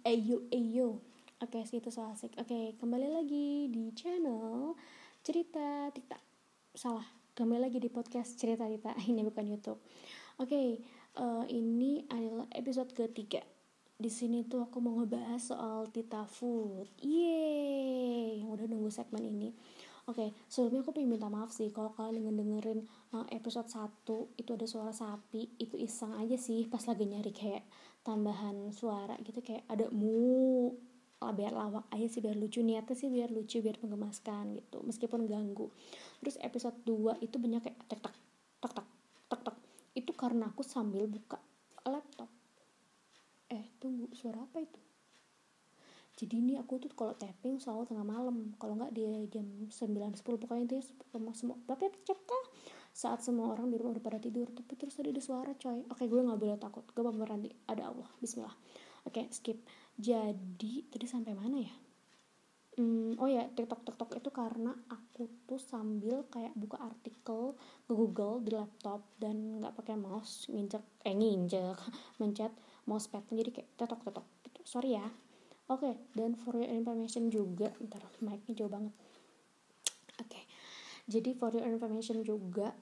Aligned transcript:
Ayo 0.00 0.48
ayo. 0.48 1.04
Oke 1.44 1.60
sih 1.68 1.76
itu 1.76 1.92
so 1.92 2.00
asik. 2.08 2.32
Oke 2.40 2.72
kembali 2.80 3.20
lagi 3.20 3.68
di 3.68 3.92
channel 3.92 4.72
Cerita 5.20 5.92
Tita. 5.92 6.16
Salah 6.72 7.04
Kembali 7.36 7.68
lagi 7.68 7.76
di 7.76 7.92
podcast 7.92 8.40
Cerita 8.40 8.64
Tita. 8.64 8.96
Ini 9.12 9.20
bukan 9.20 9.44
Youtube. 9.44 9.76
Oke 10.40 10.80
uh, 11.20 11.44
Ini 11.44 12.08
adalah 12.08 12.48
episode 12.56 12.96
ketiga. 12.96 13.44
Di 14.00 14.08
sini 14.08 14.48
tuh 14.48 14.64
aku 14.64 14.80
mau 14.80 14.96
ngebahas 15.04 15.52
soal 15.52 15.92
Tita 15.92 16.24
Food. 16.24 16.88
Yeay, 17.04 18.40
udah 18.48 18.64
nunggu 18.64 18.88
segmen 18.88 19.20
ini. 19.20 19.52
Oke, 20.08 20.16
okay, 20.16 20.28
sebelumnya 20.48 20.80
aku 20.80 20.96
pengen 20.96 21.12
minta 21.12 21.28
maaf 21.28 21.52
sih 21.52 21.68
kalau 21.68 21.92
kalian 21.92 22.32
denger 22.32 22.64
dengerin 22.64 22.80
uh, 23.12 23.28
episode 23.28 23.68
1 23.68 24.08
itu 24.40 24.50
ada 24.56 24.64
suara 24.64 24.92
sapi, 24.96 25.60
itu 25.60 25.76
iseng 25.76 26.16
aja 26.16 26.40
sih 26.40 26.64
pas 26.64 26.80
lagi 26.88 27.04
nyari 27.04 27.32
kayak 27.36 27.68
tambahan 28.00 28.72
suara 28.72 29.12
gitu 29.20 29.44
kayak 29.44 29.68
ada 29.68 29.92
mu 29.92 30.72
biar 31.20 31.52
lawak 31.52 31.84
aja 31.92 32.08
sih 32.08 32.24
biar 32.24 32.32
lucu 32.32 32.64
niatnya 32.64 32.96
sih 32.96 33.12
biar 33.12 33.28
lucu 33.28 33.60
biar 33.60 33.76
menggemaskan 33.84 34.56
gitu 34.56 34.80
meskipun 34.80 35.28
ganggu. 35.28 35.68
Terus 36.24 36.40
episode 36.40 36.80
2 36.88 37.20
itu 37.20 37.36
banyak 37.36 37.60
kayak 37.60 37.76
tek 37.84 38.00
tak 38.00 38.16
tak 38.64 38.72
tak 38.72 38.86
tak 39.28 39.40
tak 39.52 39.56
itu 39.92 40.16
karena 40.16 40.48
aku 40.48 40.64
sambil 40.64 41.04
buka 41.04 41.36
laptop. 41.84 42.32
Eh 43.52 43.68
tunggu 43.76 44.08
suara 44.16 44.48
apa 44.48 44.64
itu 44.64 44.80
jadi 46.20 46.36
ini 46.36 46.60
aku 46.60 46.76
tuh 46.76 46.92
kalau 46.92 47.16
tapping 47.16 47.56
selalu 47.56 47.88
tengah 47.88 48.04
malam. 48.04 48.52
Kalau 48.60 48.76
nggak 48.76 48.92
dia 48.92 49.08
jam 49.32 49.48
9 49.72 49.72
10 49.72 50.20
pokoknya 50.20 50.68
itu 50.68 50.76
semua 51.08 51.32
semua 51.32 51.56
tapi 51.64 51.88
cepat 52.04 52.44
saat 52.92 53.24
semua 53.24 53.56
orang 53.56 53.72
di 53.72 53.80
rumah 53.80 53.96
udah 53.96 54.04
pada 54.04 54.20
tidur. 54.20 54.52
Tapi 54.52 54.76
terus 54.76 54.92
tadi 54.92 55.16
ada 55.16 55.24
suara 55.24 55.56
coy. 55.56 55.80
Oke 55.88 56.04
gue 56.04 56.20
nggak 56.20 56.36
boleh 56.36 56.60
takut. 56.60 56.84
Gue 56.92 57.08
nanti 57.08 57.48
ada 57.64 57.88
Allah. 57.88 58.04
Bismillah. 58.20 58.52
Oke 59.08 59.32
skip. 59.32 59.64
Jadi 59.96 60.92
tadi 60.92 61.06
sampai 61.08 61.32
mana 61.32 61.56
ya? 61.56 61.72
Hmm, 62.76 63.16
oh 63.16 63.24
ya 63.24 63.48
TikTok 63.48 63.88
TikTok 63.88 64.20
itu 64.20 64.28
karena 64.28 64.76
aku 64.92 65.24
tuh 65.48 65.56
sambil 65.56 66.28
kayak 66.28 66.52
buka 66.52 66.84
artikel 66.84 67.56
ke 67.88 67.92
Google 67.96 68.44
di 68.44 68.52
laptop 68.52 69.04
dan 69.16 69.60
nggak 69.60 69.74
pakai 69.74 69.96
mouse 69.98 70.48
nginjek 70.48 70.80
eh 71.02 71.12
nginjek 71.12 71.76
mencet 72.22 72.54
mousepad 72.86 73.26
jadi 73.26 73.50
kayak 73.52 73.68
TikTok 73.74 74.00
TikTok 74.06 74.26
sorry 74.64 74.96
ya 74.96 75.04
oke 75.70 75.86
okay, 75.86 75.94
dan 76.18 76.34
for 76.34 76.58
your 76.58 76.68
information 76.68 77.30
juga 77.30 77.70
ntar 77.78 78.02
mic-nya 78.18 78.58
jauh 78.58 78.72
banget. 78.72 78.92
Oke 80.18 80.26
okay. 80.26 80.44
jadi 81.06 81.30
for 81.38 81.54
your 81.54 81.64
information 81.64 82.26
juga 82.26 82.74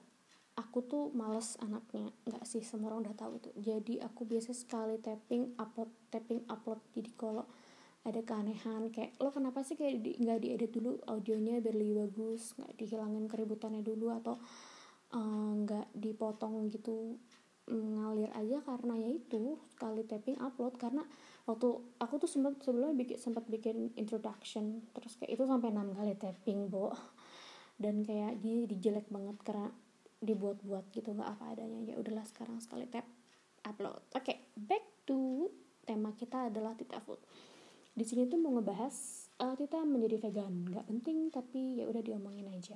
aku 0.59 0.83
tuh 0.83 1.07
males 1.15 1.55
anaknya 1.63 2.11
nggak 2.27 2.43
sih 2.43 2.59
semua 2.59 2.91
orang 2.91 3.07
udah 3.07 3.15
tahu 3.15 3.39
itu. 3.39 3.49
Jadi 3.55 3.93
aku 4.03 4.27
biasa 4.27 4.51
sekali 4.51 4.99
tapping 4.99 5.55
upload 5.55 5.87
tapping 6.11 6.43
upload. 6.51 6.83
Jadi 6.91 7.15
kalau 7.15 7.47
ada 8.03 8.19
keanehan 8.23 8.91
kayak 8.91 9.15
lo 9.23 9.31
kenapa 9.31 9.63
sih 9.63 9.79
kayak 9.79 10.03
di, 10.03 10.19
nggak 10.19 10.39
diedit 10.43 10.71
dulu 10.71 10.99
audionya 11.07 11.59
biar 11.63 11.75
lebih 11.75 11.95
bagus 12.07 12.55
nggak 12.55 12.75
dihilangin 12.79 13.27
keributannya 13.27 13.83
dulu 13.83 14.11
atau 14.11 14.35
eh, 15.15 15.51
nggak 15.63 15.87
uh, 15.87 15.95
dipotong 15.95 16.67
gitu 16.67 17.15
ngalir 17.71 18.31
aja? 18.35 18.59
Karena 18.67 18.99
ya 18.99 19.09
itu 19.15 19.55
sekali 19.71 20.03
tapping 20.03 20.43
upload 20.43 20.75
karena 20.75 21.07
waktu 21.49 21.67
aku 21.97 22.21
tuh 22.21 22.29
sempat 22.29 22.61
sebelumnya 22.61 22.93
bikin 22.93 23.17
sempat 23.17 23.49
bikin 23.49 23.89
introduction 23.97 24.85
terus 24.93 25.17
kayak 25.17 25.33
itu 25.33 25.43
sampai 25.49 25.73
enam 25.73 25.97
kali 25.97 26.13
tapping 26.13 26.69
bo. 26.69 26.93
Dan 27.79 28.03
kayak 28.03 28.43
dia 28.43 28.67
dijelek 28.67 29.07
banget 29.07 29.39
karena 29.41 29.71
dibuat-buat 30.19 30.91
gitu 30.93 31.15
nggak 31.15 31.29
apa 31.31 31.57
adanya. 31.57 31.79
Ya 31.89 31.95
udahlah 31.97 32.27
sekarang 32.27 32.59
sekali 32.61 32.85
tap 32.85 33.07
upload. 33.65 34.03
Oke 34.13 34.21
okay, 34.21 34.37
back 34.53 35.07
to 35.09 35.49
tema 35.87 36.13
kita 36.13 36.51
adalah 36.53 36.77
Tita 36.77 37.01
Food. 37.01 37.23
Di 37.95 38.05
sini 38.05 38.29
tuh 38.29 38.37
mau 38.37 38.53
ngebahas 38.53 38.93
uh, 39.41 39.55
Tita 39.55 39.81
menjadi 39.87 40.27
vegan. 40.27 40.69
Nggak 40.69 40.85
penting 40.85 41.17
tapi 41.33 41.81
ya 41.81 41.89
udah 41.89 42.03
diomongin 42.03 42.51
aja. 42.51 42.75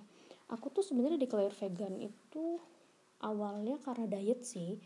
Aku 0.50 0.72
tuh 0.72 0.82
sebenarnya 0.82 1.20
declare 1.20 1.54
vegan 1.54 2.00
itu 2.00 2.58
awalnya 3.22 3.78
karena 3.84 4.08
diet 4.08 4.48
sih. 4.48 4.80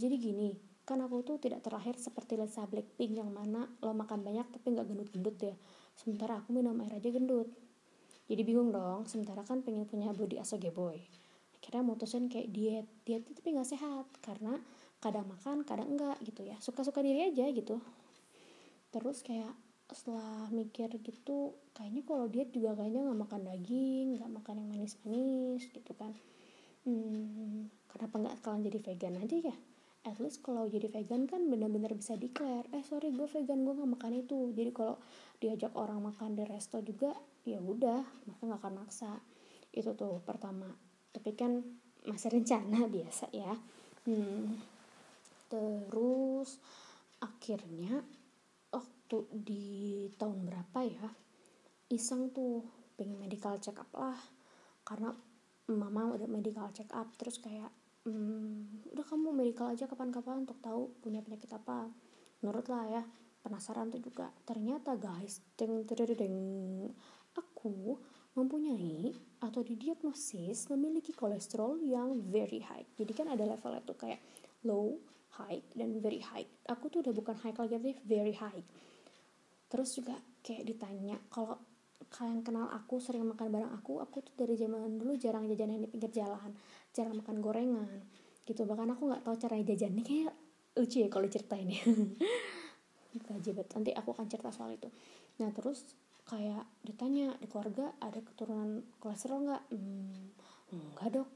Jadi 0.00 0.16
gini 0.16 0.69
kan 0.90 0.98
aku 1.06 1.22
tuh 1.22 1.38
tidak 1.38 1.62
terakhir 1.62 1.94
seperti 2.02 2.34
Lisa 2.34 2.66
Blackpink 2.66 3.14
yang 3.22 3.30
mana 3.30 3.70
lo 3.78 3.94
makan 3.94 4.26
banyak 4.26 4.42
tapi 4.50 4.74
nggak 4.74 4.90
gendut-gendut 4.90 5.38
ya. 5.38 5.54
Sementara 5.94 6.42
aku 6.42 6.50
minum 6.50 6.74
air 6.82 6.98
aja 6.98 7.06
gendut. 7.14 7.46
Jadi 8.26 8.42
bingung 8.42 8.74
dong 8.74 9.06
sementara 9.06 9.46
kan 9.46 9.62
pengen 9.62 9.86
punya 9.86 10.10
body 10.10 10.42
asoge 10.42 10.74
boy. 10.74 10.98
Akhirnya 11.54 11.86
mutusin 11.86 12.26
kayak 12.26 12.50
diet 12.50 12.86
diet 13.06 13.22
itu 13.22 13.38
tapi 13.38 13.54
nggak 13.54 13.70
sehat 13.70 14.06
karena 14.18 14.58
kadang 14.98 15.30
makan 15.30 15.62
kadang 15.62 15.94
enggak 15.94 16.18
gitu 16.26 16.42
ya. 16.42 16.58
Suka-suka 16.58 16.98
diri 17.06 17.30
aja 17.30 17.46
gitu. 17.54 17.78
Terus 18.90 19.22
kayak 19.22 19.54
setelah 19.94 20.50
mikir 20.50 20.90
gitu 21.02 21.54
kayaknya 21.70 22.02
kalau 22.02 22.26
diet 22.26 22.50
juga 22.50 22.74
kayaknya 22.74 23.06
nggak 23.06 23.20
makan 23.30 23.40
daging 23.46 24.18
nggak 24.18 24.30
makan 24.42 24.54
yang 24.58 24.68
manis-manis 24.74 25.62
gitu 25.70 25.94
kan. 25.94 26.10
Hmm, 26.82 27.70
kenapa 27.86 28.14
nggak 28.18 28.36
kalian 28.42 28.66
jadi 28.66 28.78
vegan 28.82 29.14
aja 29.22 29.38
ya 29.54 29.56
at 30.00 30.16
least 30.16 30.40
kalau 30.40 30.64
jadi 30.64 30.88
vegan 30.88 31.28
kan 31.28 31.44
benar-benar 31.52 31.92
bisa 31.92 32.16
declare 32.16 32.64
eh 32.72 32.80
sorry 32.80 33.12
gue 33.12 33.28
vegan 33.28 33.68
gue 33.68 33.74
nggak 33.76 33.92
makan 34.00 34.12
itu. 34.24 34.52
Jadi 34.56 34.70
kalau 34.72 34.96
diajak 35.36 35.76
orang 35.76 36.00
makan 36.00 36.36
di 36.36 36.44
resto 36.48 36.80
juga 36.80 37.12
ya 37.44 37.60
udah 37.60 38.00
mereka 38.24 38.42
nggak 38.48 38.60
akan 38.64 38.74
maksa. 38.80 39.20
Itu 39.68 39.92
tuh 39.92 40.24
pertama. 40.24 40.72
Tapi 41.12 41.30
kan 41.36 41.60
masih 42.08 42.32
rencana 42.32 42.88
biasa 42.96 43.28
ya. 43.32 43.52
Hmm. 44.00 44.56
terus 45.50 46.62
akhirnya 47.18 48.00
waktu 48.70 49.18
di 49.34 50.06
tahun 50.14 50.46
berapa 50.46 50.78
ya 50.86 51.10
iseng 51.90 52.30
tuh 52.30 52.62
pengen 52.94 53.18
medical 53.20 53.58
check 53.60 53.76
up 53.76 53.90
lah. 53.92 54.16
Karena 54.86 55.12
mama 55.68 56.16
udah 56.16 56.30
medical 56.30 56.70
check 56.72 56.88
up 56.96 57.12
terus 57.18 57.42
kayak 57.42 57.68
hmm, 58.06 58.90
udah 58.94 59.04
kamu 59.04 59.34
medical 59.34 59.68
aja 59.72 59.84
kapan-kapan 59.90 60.46
untuk 60.46 60.60
tahu 60.62 60.94
punya 61.00 61.20
penyakit 61.20 61.50
apa 61.52 61.90
menurut 62.40 62.66
lah 62.72 62.84
ya 62.88 63.02
penasaran 63.40 63.88
tuh 63.88 64.00
juga 64.00 64.28
ternyata 64.44 64.96
guys 64.96 65.40
deng 65.56 65.84
deng 65.88 66.36
aku 67.36 67.96
mempunyai 68.34 69.10
atau 69.42 69.60
didiagnosis 69.66 70.70
memiliki 70.70 71.10
kolesterol 71.10 71.82
yang 71.82 72.14
very 72.30 72.62
high. 72.62 72.86
Jadi 72.94 73.12
kan 73.12 73.26
ada 73.26 73.42
levelnya 73.42 73.82
tuh 73.82 73.98
kayak 73.98 74.22
low, 74.62 75.02
high, 75.40 75.60
dan 75.74 75.98
very 75.98 76.22
high. 76.22 76.46
Aku 76.70 76.86
tuh 76.92 77.02
udah 77.02 77.10
bukan 77.10 77.34
high 77.42 77.56
lagi 77.56 77.74
tapi 77.74 77.92
very 78.06 78.34
high. 78.36 78.62
Terus 79.66 79.98
juga 79.98 80.14
kayak 80.46 80.62
ditanya 80.66 81.18
kalau 81.30 81.58
kalian 82.10 82.42
kenal 82.42 82.66
aku 82.70 82.98
sering 82.98 83.22
makan 83.22 83.54
barang 83.54 83.72
aku, 83.76 84.02
aku 84.02 84.24
tuh 84.24 84.34
dari 84.34 84.58
zaman 84.58 84.98
dulu 84.98 85.14
jarang 85.14 85.46
jajan 85.46 85.78
di 85.78 85.90
pinggir 85.90 86.10
jalan, 86.10 86.50
jarang 86.94 87.18
makan 87.20 87.38
gorengan. 87.42 88.02
Gitu. 88.44 88.62
Bahkan 88.66 88.94
aku 88.94 89.02
nggak 89.10 89.22
tahu 89.26 89.36
cara 89.38 89.54
jajannya. 89.60 90.02
Kayak 90.02 90.34
lucu 90.78 90.96
ya 91.02 91.08
kalau 91.10 91.26
ceritain 91.26 91.68
ya. 91.68 91.82
Nanti 93.74 93.90
aku 93.94 94.14
akan 94.14 94.26
cerita 94.30 94.50
soal 94.54 94.78
itu. 94.78 94.86
Nah 95.42 95.50
terus 95.50 95.82
kayak 96.28 96.62
ditanya 96.86 97.34
di 97.42 97.50
keluarga 97.50 97.90
ada 97.98 98.22
keturunan 98.22 98.86
kolesterol 99.02 99.38
nggak? 99.50 99.62
Hmm, 99.74 100.30
enggak 100.70 101.08
dok. 101.18 101.28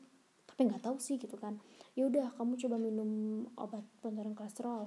Tapi 0.55 0.61
nggak 0.71 0.83
tahu 0.87 0.97
sih 1.03 1.19
gitu 1.19 1.35
kan. 1.35 1.59
Ya 1.99 2.07
udah 2.07 2.31
kamu 2.39 2.59
coba 2.59 2.77
minum 2.79 3.43
obat 3.59 3.83
penurunan 3.99 4.39
kolesterol. 4.39 4.87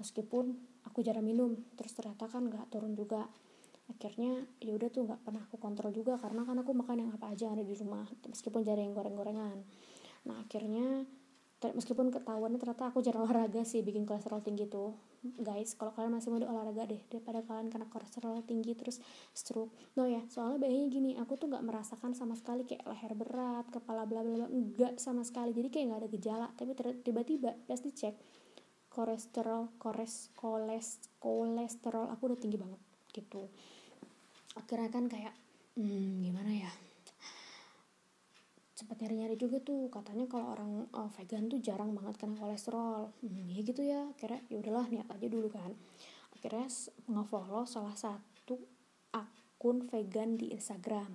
Meskipun 0.00 0.56
aku 0.88 1.04
jarang 1.04 1.24
minum 1.24 1.52
terus 1.76 1.92
ternyata 1.92 2.28
kan 2.32 2.48
nggak 2.48 2.72
turun 2.72 2.96
juga. 2.96 3.28
Akhirnya 3.92 4.40
ya 4.56 4.72
udah 4.72 4.88
tuh 4.88 5.04
nggak 5.04 5.20
pernah 5.20 5.44
aku 5.44 5.60
kontrol 5.60 5.92
juga 5.92 6.16
karena 6.16 6.48
kan 6.48 6.56
aku 6.56 6.72
makan 6.72 6.96
yang 7.04 7.10
apa 7.12 7.28
aja 7.28 7.52
ada 7.52 7.60
di 7.60 7.76
rumah 7.76 8.08
meskipun 8.24 8.64
jarang 8.64 8.88
yang 8.88 8.96
goreng-gorengan 8.96 9.58
nah 10.22 10.38
akhirnya 10.42 11.06
meskipun 11.70 12.10
ketahuan 12.10 12.58
ternyata 12.58 12.90
aku 12.90 12.98
jarang 13.06 13.22
olahraga 13.22 13.62
sih 13.62 13.86
bikin 13.86 14.02
kolesterol 14.02 14.42
tinggi 14.42 14.66
tuh. 14.66 14.98
Guys 15.22 15.78
kalau 15.78 15.94
kalian 15.94 16.18
masih 16.18 16.34
mau 16.34 16.42
olahraga 16.42 16.90
deh 16.90 16.98
daripada 17.06 17.46
kalian 17.46 17.70
kena 17.70 17.86
kolesterol 17.86 18.42
tinggi 18.42 18.74
terus 18.74 18.98
stroke. 19.30 19.70
No 19.94 20.10
ya 20.10 20.26
soalnya 20.26 20.58
bahayanya 20.58 20.88
gini 20.90 21.10
aku 21.14 21.38
tuh 21.38 21.46
nggak 21.46 21.62
merasakan 21.62 22.18
sama 22.18 22.34
sekali 22.34 22.66
kayak 22.66 22.82
leher 22.82 23.14
berat 23.14 23.70
kepala 23.70 24.02
bla 24.10 24.26
bla 24.26 24.34
bla 24.42 24.48
enggak 24.50 24.98
sama 24.98 25.22
sekali. 25.22 25.54
Jadi 25.54 25.70
kayak 25.70 25.84
nggak 25.94 26.00
ada 26.02 26.10
gejala. 26.10 26.46
Tapi 26.58 26.70
tiba-tiba 27.06 27.54
pas 27.54 27.78
dicek 27.78 28.18
kolesterol 28.90 29.78
kores 29.78 30.34
koles 30.34 30.98
kolesterol 31.22 32.10
aku 32.10 32.22
udah 32.34 32.38
tinggi 32.42 32.58
banget 32.58 32.80
gitu. 33.14 33.46
Akhirnya 34.58 34.90
kan 34.90 35.06
kayak 35.06 35.32
hmm, 35.78 36.26
gimana 36.26 36.50
ya 36.50 36.72
sempat 38.92 39.08
nyari-nyari 39.08 39.40
juga 39.40 39.56
tuh. 39.64 39.88
Katanya 39.88 40.28
kalau 40.28 40.52
orang 40.52 40.84
uh, 40.92 41.08
vegan 41.16 41.48
tuh 41.48 41.56
jarang 41.64 41.96
banget 41.96 42.20
kena 42.20 42.36
kolesterol. 42.36 43.08
Hmm, 43.24 43.48
ya 43.48 43.64
gitu 43.64 43.80
ya. 43.80 44.04
Akhirnya 44.12 44.44
ya 44.52 44.60
udahlah 44.60 44.84
niat 44.92 45.08
aja 45.08 45.26
dulu 45.32 45.48
kan. 45.48 45.72
Akhirnya 46.36 46.68
ngefollow 47.08 47.64
salah 47.64 47.96
satu 47.96 48.60
akun 49.16 49.88
vegan 49.88 50.36
di 50.36 50.52
Instagram. 50.52 51.08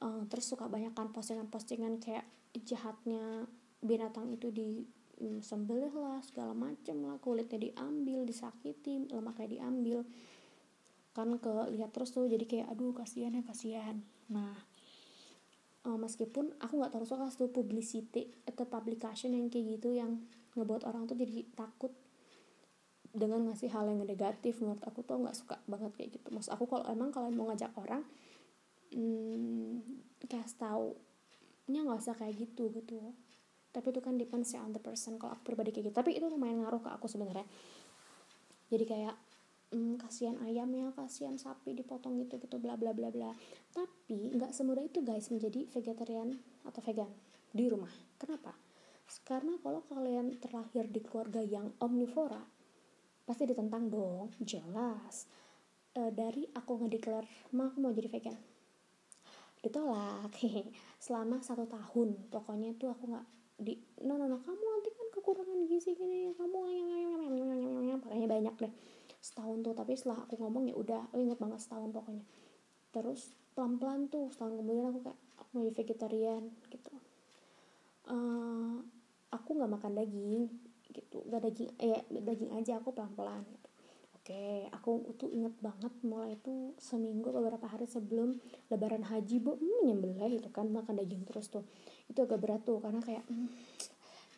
Uh, 0.00 0.24
terus 0.32 0.48
suka 0.48 0.64
banyak 0.64 0.96
kan 0.96 1.12
postingan-postingan 1.12 2.00
kayak 2.00 2.24
jahatnya 2.56 3.44
binatang 3.84 4.32
itu 4.32 4.48
di 4.48 4.88
hmm, 5.20 5.44
sembelih 5.44 5.92
lah 5.92 6.24
segala 6.24 6.56
macem 6.56 7.04
lah. 7.04 7.20
Kulitnya 7.20 7.68
diambil 7.68 8.24
disakiti 8.24 9.12
lemaknya 9.12 9.60
diambil. 9.60 10.08
Kan 11.12 11.36
ke 11.36 11.52
lihat 11.68 11.92
terus 11.92 12.16
tuh 12.16 12.24
jadi 12.32 12.48
kayak 12.48 12.72
aduh 12.72 12.96
kasihan 12.96 13.36
ya 13.36 13.44
kasihan. 13.44 14.00
Nah 14.32 14.56
uh, 15.86 15.98
meskipun 15.98 16.56
aku 16.58 16.80
nggak 16.80 16.92
terus 16.96 17.12
suka 17.12 17.28
tuh 17.30 17.50
publicity 17.52 18.32
atau 18.48 18.66
publication 18.66 19.36
yang 19.36 19.46
kayak 19.52 19.78
gitu 19.78 19.94
yang 19.94 20.24
ngebuat 20.58 20.82
orang 20.88 21.06
tuh 21.06 21.14
jadi 21.14 21.46
takut 21.54 21.92
dengan 23.14 23.46
ngasih 23.50 23.70
hal 23.70 23.86
yang 23.86 24.02
negatif. 24.02 24.58
Menurut 24.58 24.82
aku 24.82 25.06
tuh 25.06 25.20
nggak 25.20 25.36
suka 25.36 25.56
banget 25.70 25.92
kayak 25.94 26.10
gitu. 26.18 26.28
Maksud 26.34 26.50
aku 26.54 26.64
kalau 26.66 26.84
emang 26.90 27.14
kalian 27.14 27.34
mau 27.38 27.46
ngajak 27.52 27.70
orang 27.78 28.02
hmm, 28.94 29.84
kasih 30.26 30.58
tahu 30.58 30.96
nya 31.68 31.84
nggak 31.84 32.00
usah 32.00 32.16
kayak 32.16 32.34
gitu 32.48 32.72
gitu. 32.72 33.12
Tapi 33.68 33.92
itu 33.92 34.00
kan 34.00 34.16
depends 34.16 34.50
ya 34.56 34.64
on 34.64 34.72
the 34.72 34.80
person. 34.80 35.20
Kalau 35.20 35.36
aku 35.36 35.52
pribadi 35.52 35.70
kayak 35.70 35.92
gitu. 35.92 35.94
Tapi 35.94 36.16
itu 36.16 36.26
lumayan 36.26 36.64
ngaruh 36.64 36.80
ke 36.80 36.90
aku 36.90 37.06
sebenarnya. 37.06 37.44
Jadi 38.68 38.84
kayak 38.84 39.16
hmm, 39.72 40.00
kasihan 40.00 40.36
ayam 40.44 40.68
ya 40.72 40.88
kasihan 40.96 41.36
sapi 41.36 41.76
dipotong 41.76 42.16
gitu 42.24 42.40
gitu 42.40 42.56
bla 42.60 42.74
bla 42.76 42.92
bla 42.96 43.12
bla. 43.12 43.32
Tapi 43.72 44.36
nggak 44.36 44.52
semudah 44.52 44.84
itu 44.84 45.04
guys 45.04 45.28
menjadi 45.28 45.68
vegetarian 45.68 46.36
atau 46.64 46.80
vegan 46.84 47.10
di 47.52 47.64
rumah. 47.68 47.92
Kenapa? 48.16 48.56
Karena 49.24 49.56
kalau 49.64 49.80
kalian 49.88 50.36
terlahir 50.36 50.84
di 50.88 51.00
keluarga 51.00 51.40
yang 51.40 51.72
omnivora 51.80 52.40
pasti 53.24 53.44
ditentang 53.48 53.88
dong 53.88 54.32
jelas. 54.40 55.28
E, 55.96 56.12
dari 56.12 56.44
aku 56.52 56.84
ngedeklar 56.84 57.24
mah 57.56 57.72
aku 57.72 57.78
mau 57.80 57.92
jadi 57.92 58.08
vegan. 58.08 58.36
Ditolak 59.64 60.32
selama 61.04 61.40
satu 61.40 61.64
tahun 61.68 62.28
pokoknya 62.28 62.76
itu 62.76 62.88
aku 62.88 63.08
nggak 63.08 63.26
di 63.58 63.74
no 64.06 64.14
no 64.14 64.30
no 64.30 64.38
kamu 64.38 64.62
nanti 64.62 64.90
kan 64.94 65.06
kekurangan 65.18 65.66
gizi 65.66 65.98
gini 65.98 66.30
kamu 66.38 66.58
pokoknya 67.98 68.28
banyak 68.30 68.54
deh 68.54 68.72
setahun 69.28 69.60
tuh 69.60 69.76
tapi 69.76 69.92
setelah 69.92 70.24
aku 70.24 70.40
ngomong 70.40 70.72
ya 70.72 70.74
udah 70.74 71.12
oh 71.12 71.20
inget 71.20 71.36
banget 71.36 71.60
setahun 71.60 71.92
pokoknya. 71.92 72.24
Terus 72.88 73.36
pelan 73.52 73.76
pelan 73.76 74.08
tuh 74.08 74.32
setahun 74.32 74.56
kemudian 74.56 74.88
aku 74.88 75.04
kayak 75.04 75.18
aku 75.36 75.50
mau 75.52 75.68
vegetarian 75.68 76.42
gitu. 76.72 76.92
Uh, 78.08 78.80
aku 79.28 79.52
nggak 79.52 79.68
makan 79.68 79.92
daging 80.00 80.48
gitu. 80.88 81.20
Nggak 81.28 81.52
daging 81.52 81.70
eh 81.76 82.02
daging 82.08 82.50
aja 82.56 82.80
aku 82.80 82.96
pelan 82.96 83.12
pelan 83.12 83.44
gitu. 83.44 83.68
oke 84.16 84.44
aku 84.76 84.90
tuh 85.16 85.32
inget 85.32 85.56
banget 85.64 85.92
mulai 86.04 86.36
itu 86.36 86.76
seminggu 86.76 87.32
beberapa 87.32 87.64
hari 87.64 87.84
sebelum 87.84 88.32
lebaran 88.72 89.04
haji 89.04 89.36
bu. 89.44 89.60
Hmm, 89.60 89.92
nyembelih 89.92 90.40
itu 90.40 90.48
kan 90.48 90.72
makan 90.72 91.04
daging 91.04 91.28
terus 91.28 91.52
tuh. 91.52 91.68
Itu 92.08 92.24
agak 92.24 92.40
berat 92.40 92.64
tuh 92.64 92.80
karena 92.80 93.04
kayak 93.04 93.24
hmm, 93.28 93.48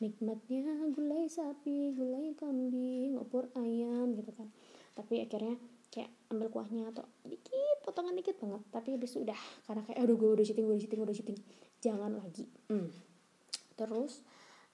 nikmatnya 0.00 0.64
gulai 0.96 1.28
sapi 1.28 1.92
gulai 1.92 2.32
kambing 2.32 3.20
opor 3.20 3.52
ayam 3.52 4.16
gitu 4.16 4.32
kan 4.32 4.48
tapi 4.94 5.22
akhirnya 5.24 5.56
kayak 5.90 6.10
ambil 6.30 6.46
kuahnya 6.54 6.94
atau 6.94 7.04
dikit 7.26 7.82
potongan 7.82 8.14
dikit 8.14 8.38
banget. 8.38 8.62
Tapi 8.70 8.88
habis 8.94 9.12
udah 9.18 9.40
karena 9.66 9.82
kayak 9.84 9.98
aduh 9.98 10.16
gue 10.16 10.30
udah 10.38 10.44
cheating 10.46 10.64
gue 10.64 10.74
udah 10.78 10.82
cheating 10.82 10.98
gue 11.02 11.08
udah 11.10 11.18
cheating. 11.18 11.38
Jangan 11.82 12.12
lagi. 12.16 12.46
Hmm. 12.70 12.90
terus 13.80 14.20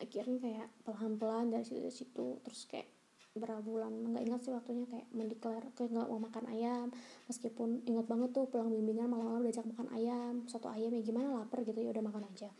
akhirnya 0.03 0.43
kayak 0.43 0.69
pelan-pelan 0.83 1.47
dari 1.55 1.63
situ 1.63 1.79
dari 1.79 1.95
situ 1.95 2.27
terus 2.43 2.67
kayak 2.67 2.91
berapa 3.39 3.63
bulan 3.63 3.93
nggak 4.03 4.25
ingat 4.27 4.41
sih 4.43 4.51
waktunya 4.51 4.83
kayak 4.91 5.07
mendeklar 5.15 5.63
kayak 5.79 5.95
nggak 5.95 6.09
mau 6.11 6.21
makan 6.21 6.45
ayam. 6.51 6.89
Meskipun 7.31 7.87
ingat 7.87 8.11
banget 8.11 8.35
tuh 8.35 8.51
pulang 8.51 8.69
bimbingan 8.69 9.07
malam-malam 9.07 9.47
diajak 9.47 9.65
makan 9.69 9.89
ayam 9.95 10.43
satu 10.51 10.67
ayam 10.69 10.91
ya 10.91 11.01
gimana 11.07 11.39
lapar 11.39 11.63
gitu 11.63 11.79
ya 11.79 11.95
udah 11.95 12.03
makan 12.03 12.27
aja. 12.35 12.51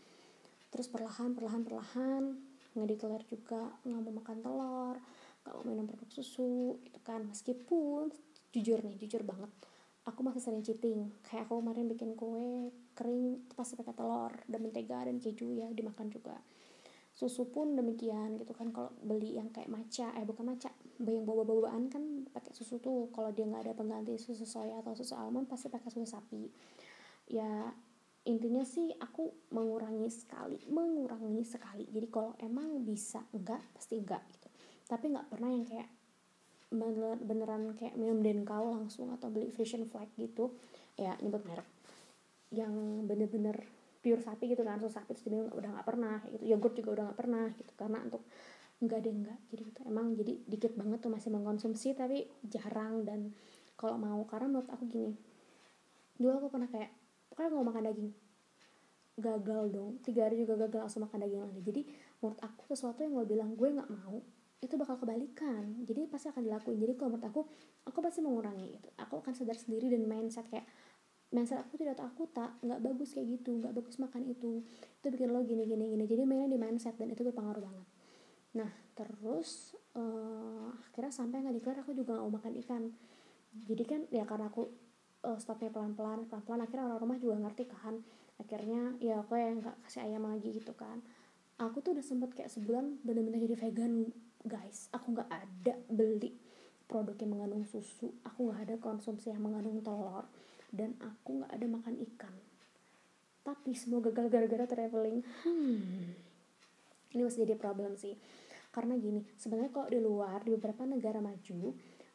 Terus 0.71 0.87
perlahan 0.87 1.35
perlahan 1.35 1.61
perlahan 1.67 2.23
ngedeklar 2.77 3.21
juga 3.27 3.73
nggak 3.83 4.01
mau 4.05 4.13
makan 4.21 4.37
telur 4.39 4.95
mau 5.53 5.63
minum 5.63 5.87
produk 5.87 6.09
susu 6.11 6.81
itu 6.83 6.99
kan. 7.03 7.23
Meskipun 7.27 8.11
jujur 8.51 8.79
nih 8.83 8.95
jujur 8.99 9.21
banget 9.23 9.51
aku 10.07 10.23
masih 10.23 10.39
sering 10.39 10.63
cheating. 10.63 11.11
Kayak 11.27 11.51
aku 11.51 11.59
kemarin 11.59 11.91
bikin 11.91 12.15
kue 12.15 12.71
kering 12.95 13.43
pasti 13.53 13.75
pakai 13.75 13.93
telur 13.93 14.31
dan 14.47 14.59
mentega 14.63 15.03
dan 15.03 15.19
keju 15.19 15.51
ya 15.51 15.67
dimakan 15.75 16.07
juga. 16.07 16.39
Susu 17.11 17.51
pun 17.51 17.75
demikian 17.75 18.39
gitu 18.39 18.55
kan. 18.55 18.71
Kalau 18.71 18.95
beli 19.03 19.35
yang 19.35 19.51
kayak 19.51 19.67
maca 19.67 20.15
eh 20.15 20.23
bukan 20.23 20.55
maca 20.55 20.71
yang 21.03 21.27
bawa-bawaan 21.27 21.91
kan 21.91 22.23
pakai 22.31 22.55
susu 22.55 22.79
tuh. 22.79 23.11
Kalau 23.11 23.35
dia 23.35 23.43
nggak 23.43 23.67
ada 23.67 23.73
pengganti 23.75 24.15
susu 24.15 24.47
soya 24.47 24.79
atau 24.79 24.95
susu 24.95 25.13
almond 25.13 25.51
pasti 25.51 25.67
pakai 25.67 25.91
susu 25.91 26.07
sapi. 26.07 26.47
Ya 27.27 27.75
intinya 28.27 28.63
sih 28.63 28.91
aku 28.99 29.51
mengurangi 29.51 30.07
sekali 30.07 30.63
mengurangi 30.71 31.43
sekali. 31.43 31.83
Jadi 31.91 32.07
kalau 32.07 32.31
emang 32.39 32.79
bisa 32.87 33.27
enggak 33.35 33.59
pasti 33.75 33.99
enggak 33.99 34.23
tapi 34.87 35.11
nggak 35.11 35.27
pernah 35.27 35.51
yang 35.51 35.67
kayak 35.67 35.89
bener, 36.71 37.15
beneran 37.19 37.75
kayak 37.75 37.95
minum 37.95 38.19
denkau 38.19 38.71
langsung 38.71 39.11
atau 39.15 39.31
beli 39.31 39.51
vision 39.51 39.87
flag 39.87 40.07
gitu. 40.15 40.55
Ya 40.95 41.15
nyebut 41.19 41.43
merek. 41.43 41.67
Yang 42.51 42.73
bener-bener 43.07 43.57
pure 43.99 44.23
sapi 44.23 44.47
gitu 44.47 44.63
kan 44.63 44.79
susu 44.79 44.95
sapi 44.95 45.11
terus 45.11 45.27
diminum 45.27 45.51
udah 45.51 45.69
nggak 45.79 45.87
pernah 45.87 46.17
gitu. 46.31 46.43
Yogurt 46.47 46.75
juga 46.79 46.89
udah 46.95 47.03
nggak 47.11 47.19
pernah 47.19 47.45
gitu. 47.55 47.71
Karena 47.75 47.97
untuk 48.03 48.23
enggak 48.79 48.99
deh 49.03 49.13
enggak 49.13 49.39
jadi 49.51 49.61
gitu. 49.67 49.81
Emang 49.87 50.05
jadi 50.15 50.33
dikit 50.47 50.73
banget 50.79 50.99
tuh 51.03 51.11
masih 51.11 51.29
mengkonsumsi 51.35 51.95
tapi 51.95 52.27
jarang. 52.47 53.03
Dan 53.03 53.31
kalau 53.75 53.99
mau 53.99 54.23
karena 54.25 54.47
menurut 54.51 54.69
aku 54.71 54.87
gini 54.87 55.13
dulu 56.17 56.33
aku 56.33 56.47
pernah 56.49 56.65
kayak 56.65 56.89
pokoknya 57.29 57.49
nggak 57.53 57.67
makan 57.69 57.83
daging 57.85 58.11
gagal 59.17 59.63
dong. 59.69 59.91
Tiga 60.01 60.21
hari 60.25 60.35
juga 60.41 60.53
gagal 60.65 60.89
langsung 60.89 61.01
makan 61.05 61.19
daging 61.25 61.41
lagi. 61.45 61.61
Jadi 61.61 61.81
menurut 62.21 62.39
aku 62.41 62.63
sesuatu 62.73 63.05
yang 63.05 63.13
gue 63.17 63.25
bilang 63.29 63.53
gue 63.53 63.69
nggak 63.69 63.89
mau 63.93 64.17
itu 64.57 64.73
bakal 64.73 64.97
kebalikan. 64.97 65.85
Jadi 65.85 66.09
pasti 66.09 66.33
akan 66.33 66.41
dilakuin. 66.41 66.81
Jadi 66.81 66.93
kalau 66.97 67.13
menurut 67.13 67.27
aku 67.29 67.41
aku 67.85 67.97
pasti 68.01 68.19
mengurangi 68.25 68.81
itu. 68.81 68.89
Aku 68.97 69.21
akan 69.21 69.33
sadar 69.37 69.57
sendiri 69.57 69.93
dan 69.93 70.01
mindset 70.09 70.49
kayak 70.49 70.65
mindset 71.29 71.61
aku 71.61 71.75
tidak 71.77 71.99
aku 72.01 72.25
tak 72.31 72.55
nggak 72.63 72.79
bagus 72.81 73.13
kayak 73.13 73.37
gitu 73.37 73.61
nggak 73.61 73.73
bagus 73.77 74.01
makan 74.01 74.25
itu. 74.25 74.65
Itu 74.97 75.07
bikin 75.13 75.29
lo 75.29 75.45
gini 75.45 75.69
gini 75.69 75.93
gini. 75.93 76.05
Jadi 76.09 76.23
mainnya 76.25 76.49
di 76.49 76.57
mindset 76.57 76.97
dan 76.97 77.13
itu 77.13 77.21
berpengaruh 77.21 77.61
banget. 77.61 77.87
Nah 78.57 78.71
terus 78.97 79.77
uh, 79.93 80.73
akhirnya 80.89 81.13
sampai 81.13 81.45
nggak 81.45 81.55
dikira 81.61 81.81
aku 81.85 81.93
juga 81.93 82.17
nggak 82.17 82.25
mau 82.25 82.33
makan 82.41 82.53
ikan. 82.65 82.83
Jadi 83.53 83.83
kan 83.85 84.01
ya 84.09 84.25
karena 84.25 84.49
aku 84.49 84.65
uh, 85.21 85.37
stopnya 85.37 85.69
pelan-pelan 85.69 86.25
pelan-pelan 86.25 86.65
akhirnya 86.65 86.83
orang 86.89 86.99
rumah 87.05 87.17
juga 87.21 87.37
ngerti 87.45 87.69
kan. 87.69 88.01
Akhirnya 88.41 88.97
ya 88.97 89.21
aku 89.21 89.37
yang 89.37 89.61
nggak 89.61 89.85
kasih 89.85 90.01
ayam 90.01 90.25
lagi 90.25 90.49
gitu 90.49 90.73
kan. 90.73 91.05
Aku 91.61 91.81
tuh 91.81 91.93
udah 91.97 92.05
sempet 92.05 92.33
kayak 92.33 92.49
sebulan 92.53 93.01
bener-bener 93.05 93.41
jadi 93.49 93.57
vegan 93.57 94.13
guys 94.47 94.87
aku 94.95 95.13
nggak 95.13 95.29
ada 95.29 95.75
beli 95.91 96.33
produk 96.87 97.13
yang 97.19 97.31
mengandung 97.35 97.67
susu. 97.67 98.15
Aku 98.23 98.47
nggak 98.47 98.59
ada 98.63 98.75
konsumsi 98.79 99.29
yang 99.29 99.43
mengandung 99.43 99.83
telur. 99.83 100.25
Dan 100.71 100.95
aku 101.03 101.43
nggak 101.43 101.51
ada 101.51 101.67
makan 101.67 101.95
ikan. 102.11 102.35
Tapi 103.43 103.71
semua 103.75 104.03
gagal 104.03 104.27
gara-gara 104.27 104.65
traveling 104.67 105.23
hmm 105.43 106.27
ini 107.15 107.23
masih 107.23 107.47
jadi 107.47 107.55
problem 107.55 107.95
sih. 107.95 108.19
Karena 108.71 108.99
gini 108.99 109.23
sebenarnya 109.39 109.71
kalau 109.71 109.87
di 109.87 109.99
luar 109.99 110.43
di 110.43 110.53
beberapa 110.53 110.83
negara 110.83 111.23
maju 111.23 111.73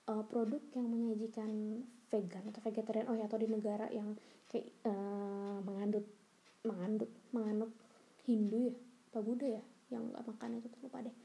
uh, 0.09 0.25
produk 0.29 0.63
yang 0.77 0.87
menyajikan 0.89 1.81
vegan 2.13 2.45
atau 2.53 2.61
vegetarian 2.61 3.09
oh 3.09 3.17
ya 3.17 3.25
atau 3.25 3.41
di 3.41 3.49
negara 3.49 3.89
yang 3.89 4.15
kayak 4.53 4.69
uh, 4.85 5.59
mengandut 5.65 6.05
mengandut 6.63 7.11
menganut 7.33 7.73
Hindu 8.29 8.69
ya 8.69 8.75
apa 9.11 9.19
Buddha 9.25 9.49
ya 9.49 9.63
yang 9.91 10.13
nggak 10.13 10.25
makan 10.29 10.61
itu 10.61 10.69
lupa 10.85 11.01
deh 11.03 11.17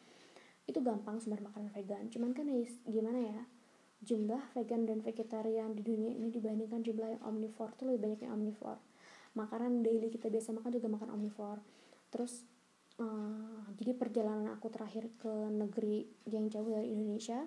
itu 0.68 0.80
gampang 0.84 1.18
sebenarnya 1.24 1.48
makanan 1.50 1.70
vegan. 1.72 2.04
Cuman 2.12 2.36
kan 2.36 2.46
ya 2.52 2.60
gimana 2.84 3.20
ya 3.24 3.40
jumlah 4.04 4.54
vegan 4.54 4.86
dan 4.86 5.02
vegetarian 5.02 5.74
di 5.74 5.82
dunia 5.82 6.14
ini 6.14 6.30
dibandingkan 6.30 6.86
jumlah 6.86 7.18
yang 7.18 7.24
omnivore 7.26 7.74
tuh 7.74 7.90
lebih 7.90 8.06
banyak 8.06 8.20
yang 8.28 8.38
omnivore. 8.38 8.84
Makanan 9.34 9.82
daily 9.82 10.12
kita 10.14 10.30
biasa 10.30 10.54
makan 10.54 10.72
juga 10.76 10.88
makan 10.92 11.10
omnivore. 11.18 11.64
Terus 12.14 12.46
uh, 13.02 13.66
jadi 13.80 13.98
perjalanan 13.98 14.54
aku 14.54 14.68
terakhir 14.70 15.10
ke 15.18 15.34
negeri 15.50 16.06
yang 16.30 16.52
jauh 16.52 16.68
dari 16.70 16.94
Indonesia 16.94 17.42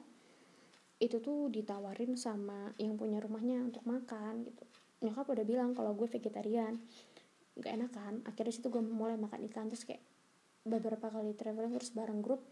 itu 1.00 1.16
tuh 1.22 1.48
ditawarin 1.48 2.12
sama 2.18 2.76
yang 2.76 2.96
punya 2.98 3.22
rumahnya 3.22 3.62
untuk 3.62 3.84
makan 3.86 4.44
gitu. 4.48 4.64
Nyokap 5.00 5.32
udah 5.32 5.44
bilang 5.44 5.70
kalau 5.72 5.92
gue 5.96 6.08
vegetarian. 6.08 6.80
Gak 7.60 7.72
enak 7.76 7.92
kan 7.92 8.14
akhirnya 8.24 8.56
situ 8.56 8.72
gue 8.72 8.80
mulai 8.80 9.20
makan 9.20 9.44
ikan 9.52 9.68
terus 9.68 9.84
kayak 9.84 10.00
beberapa 10.64 11.08
kali 11.08 11.32
traveling 11.32 11.72
terus 11.76 11.92
bareng 11.92 12.20
grup 12.20 12.44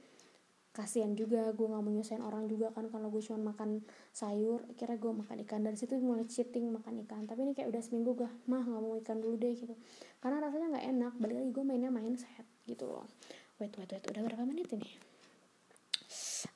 kasihan 0.79 1.11
juga 1.19 1.51
gue 1.51 1.67
nggak 1.67 1.83
mau 1.83 1.91
nyusahin 1.91 2.23
orang 2.23 2.47
juga 2.47 2.71
kan 2.71 2.87
kalau 2.87 3.11
gue 3.11 3.19
cuma 3.19 3.51
makan 3.51 3.83
sayur. 4.15 4.63
Akhirnya 4.71 4.95
gue 4.95 5.11
makan 5.11 5.37
ikan 5.43 5.67
dari 5.67 5.75
situ 5.75 5.99
mulai 5.99 6.23
cheating 6.31 6.71
makan 6.71 7.03
ikan. 7.03 7.27
Tapi 7.27 7.43
ini 7.43 7.53
kayak 7.59 7.75
udah 7.75 7.83
seminggu 7.83 8.15
gue 8.15 8.31
mah 8.47 8.63
nggak 8.63 8.83
mau 8.87 8.95
ikan 9.03 9.19
dulu 9.19 9.35
deh 9.35 9.59
gitu. 9.59 9.75
Karena 10.23 10.39
rasanya 10.39 10.79
nggak 10.79 10.87
enak 10.95 11.13
balik 11.19 11.37
lagi 11.43 11.51
gue 11.51 11.65
mainnya 11.67 11.91
main 11.91 12.15
sehat 12.15 12.47
gitu 12.71 12.87
loh. 12.87 13.11
Wait 13.59 13.75
wait 13.75 13.91
wait 13.91 14.05
udah 14.07 14.23
berapa 14.23 14.47
menit 14.47 14.71
ini? 14.71 14.87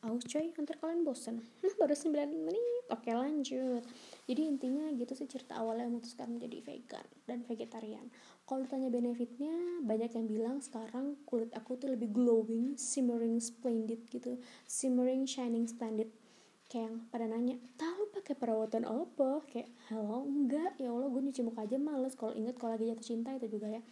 Aus 0.06 0.22
coy 0.30 0.54
nanti 0.54 0.72
kalian 0.78 1.02
bosen. 1.02 1.42
Nah 1.42 1.74
baru 1.74 1.98
9 1.98 2.46
menit. 2.46 2.84
Oke 2.94 3.10
lanjut 3.10 3.82
jadi 4.22 4.46
intinya 4.46 4.86
gitu 4.94 5.18
sih 5.18 5.26
cerita 5.26 5.58
awalnya 5.58 5.90
memutuskan 5.90 6.30
menjadi 6.38 6.62
vegan 6.62 7.06
dan 7.26 7.42
vegetarian. 7.42 8.06
Kalau 8.46 8.62
ditanya 8.62 8.86
benefitnya 8.86 9.82
banyak 9.82 10.14
yang 10.14 10.26
bilang 10.30 10.56
sekarang 10.62 11.18
kulit 11.26 11.50
aku 11.58 11.74
tuh 11.74 11.90
lebih 11.90 12.14
glowing 12.14 12.78
shimmering 12.78 13.42
splendid 13.42 14.06
gitu. 14.06 14.38
Shimmering 14.70 15.26
shining 15.26 15.66
splendid. 15.66 16.06
Kayak 16.70 16.86
yang 16.86 16.96
pada 17.10 17.26
nanya 17.26 17.58
tahu 17.74 18.14
pakai 18.14 18.38
perawatan 18.38 18.86
apa? 18.86 19.42
Kayak 19.50 19.74
halo 19.90 20.22
enggak. 20.22 20.78
Ya 20.78 20.94
allah 20.94 21.10
gue 21.10 21.22
nyuci 21.26 21.42
muka 21.42 21.66
aja 21.66 21.76
males. 21.82 22.14
Kalau 22.14 22.32
inget 22.38 22.54
kalau 22.62 22.78
lagi 22.78 22.94
jatuh 22.94 23.06
cinta 23.06 23.34
itu 23.34 23.50
juga 23.50 23.74
ya. 23.74 23.82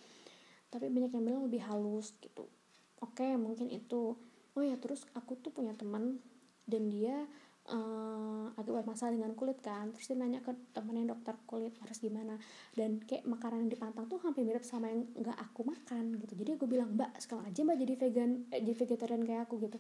Tapi 0.71 0.87
banyak 0.95 1.11
yang 1.11 1.25
bilang 1.27 1.43
lebih 1.51 1.67
halus 1.67 2.15
gitu. 2.23 2.47
Oke 3.03 3.35
mungkin 3.35 3.67
itu. 3.67 4.15
Oh 4.55 4.63
ya 4.63 4.79
terus 4.79 5.03
aku 5.19 5.35
tuh 5.43 5.51
punya 5.51 5.75
teman 5.75 6.23
dan 6.71 6.87
dia 6.87 7.27
uh, 7.69 8.49
agak 8.57 8.73
bermasalah 8.83 9.13
dengan 9.13 9.37
kulit 9.37 9.61
kan. 9.61 9.93
Terus 9.93 10.09
dia 10.09 10.17
nanya 10.17 10.41
ke 10.41 10.53
temennya 10.73 11.13
dokter 11.13 11.37
kulit 11.45 11.77
harus 11.85 11.99
gimana? 12.01 12.41
Dan 12.73 13.03
kayak 13.05 13.29
makanan 13.29 13.67
yang 13.67 13.73
dipantang 13.73 14.09
tuh 14.09 14.19
hampir 14.25 14.47
mirip 14.49 14.65
sama 14.65 14.89
yang 14.89 15.05
nggak 15.13 15.37
aku 15.37 15.67
makan 15.69 16.17
gitu. 16.17 16.33
Jadi 16.39 16.51
aku 16.57 16.65
bilang 16.65 16.97
mbak 16.97 17.13
sekarang 17.21 17.45
aja 17.51 17.61
mbak 17.61 17.77
jadi 17.77 17.95
vegan 18.01 18.31
eh, 18.55 18.61
jadi 18.65 18.75
vegetarian 18.87 19.23
kayak 19.27 19.43
aku 19.51 19.61
gitu. 19.61 19.79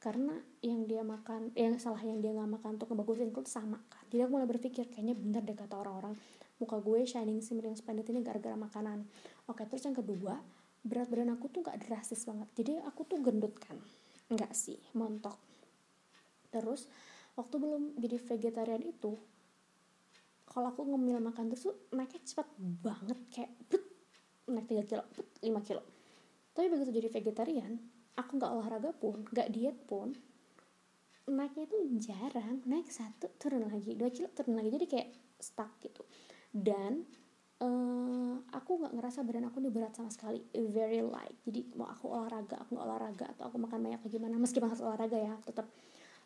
Karena 0.00 0.32
yang 0.64 0.88
dia 0.88 1.04
makan 1.04 1.52
yang 1.52 1.76
salah 1.76 2.00
yang 2.00 2.24
dia 2.24 2.32
nggak 2.32 2.60
makan 2.60 2.70
untuk 2.80 2.88
ngebagusin 2.92 3.32
kulit 3.32 3.48
sama 3.48 3.80
kan. 3.88 4.04
Jadi 4.12 4.20
aku 4.24 4.32
mulai 4.36 4.48
berpikir 4.48 4.88
kayaknya 4.92 5.16
bener 5.16 5.42
deh 5.44 5.56
kata 5.56 5.76
orang-orang. 5.76 6.16
Muka 6.60 6.76
gue 6.76 7.08
shining 7.08 7.40
shimmering 7.40 7.76
splendid 7.76 8.04
ini 8.12 8.20
gara-gara 8.20 8.52
makanan. 8.52 9.08
Oke 9.48 9.64
terus 9.64 9.84
yang 9.88 9.96
kedua 9.96 10.36
berat 10.80 11.12
badan 11.12 11.36
aku 11.36 11.52
tuh 11.52 11.60
gak 11.60 11.76
drastis 11.84 12.24
banget. 12.24 12.48
Jadi 12.56 12.80
aku 12.84 13.04
tuh 13.04 13.20
gendut 13.20 13.52
kan. 13.60 13.76
Nggak 14.32 14.52
sih 14.56 14.80
montok 14.96 15.49
terus 16.50 16.90
waktu 17.38 17.56
belum 17.56 17.82
jadi 17.96 18.16
vegetarian 18.18 18.82
itu 18.84 19.16
kalau 20.50 20.74
aku 20.74 20.82
ngemil 20.82 21.22
makan 21.22 21.46
terus 21.46 21.70
tuh 21.70 21.76
naiknya 21.94 22.20
cepat 22.26 22.48
banget 22.58 23.18
kayak 23.30 23.50
but, 23.70 23.84
naik 24.50 24.66
3 24.66 24.82
kilo 24.82 25.04
but, 25.14 25.28
5 25.38 25.46
kilo. 25.62 25.82
Tapi 26.50 26.66
begitu 26.66 26.90
jadi 26.90 27.08
vegetarian 27.08 27.72
aku 28.18 28.30
nggak 28.34 28.50
olahraga 28.50 28.90
pun 28.90 29.22
nggak 29.30 29.48
diet 29.54 29.78
pun 29.86 30.10
naiknya 31.30 31.70
itu 31.70 31.78
jarang 32.02 32.58
naik 32.66 32.90
satu 32.90 33.30
turun 33.38 33.70
lagi 33.70 33.94
dua 33.94 34.10
kilo 34.10 34.26
turun 34.34 34.58
lagi. 34.58 34.74
Jadi 34.74 34.86
kayak 34.90 35.08
stuck 35.38 35.78
gitu. 35.78 36.02
Dan 36.50 37.06
uh, 37.62 38.34
aku 38.50 38.70
nggak 38.82 38.98
ngerasa 38.98 39.22
badan 39.22 39.46
aku 39.54 39.62
ini 39.62 39.70
berat 39.70 39.94
sama 39.94 40.10
sekali 40.10 40.42
very 40.50 40.98
light. 40.98 41.38
Jadi 41.46 41.78
mau 41.78 41.86
aku 41.86 42.10
olahraga 42.10 42.58
aku 42.58 42.74
nggak 42.74 42.86
olahraga 42.90 43.26
atau 43.38 43.46
aku 43.46 43.56
makan 43.62 43.78
banyak 43.86 44.02
gimana 44.10 44.34
meski 44.34 44.58
bahas 44.58 44.82
olahraga 44.82 45.14
ya 45.14 45.38
tetap 45.46 45.70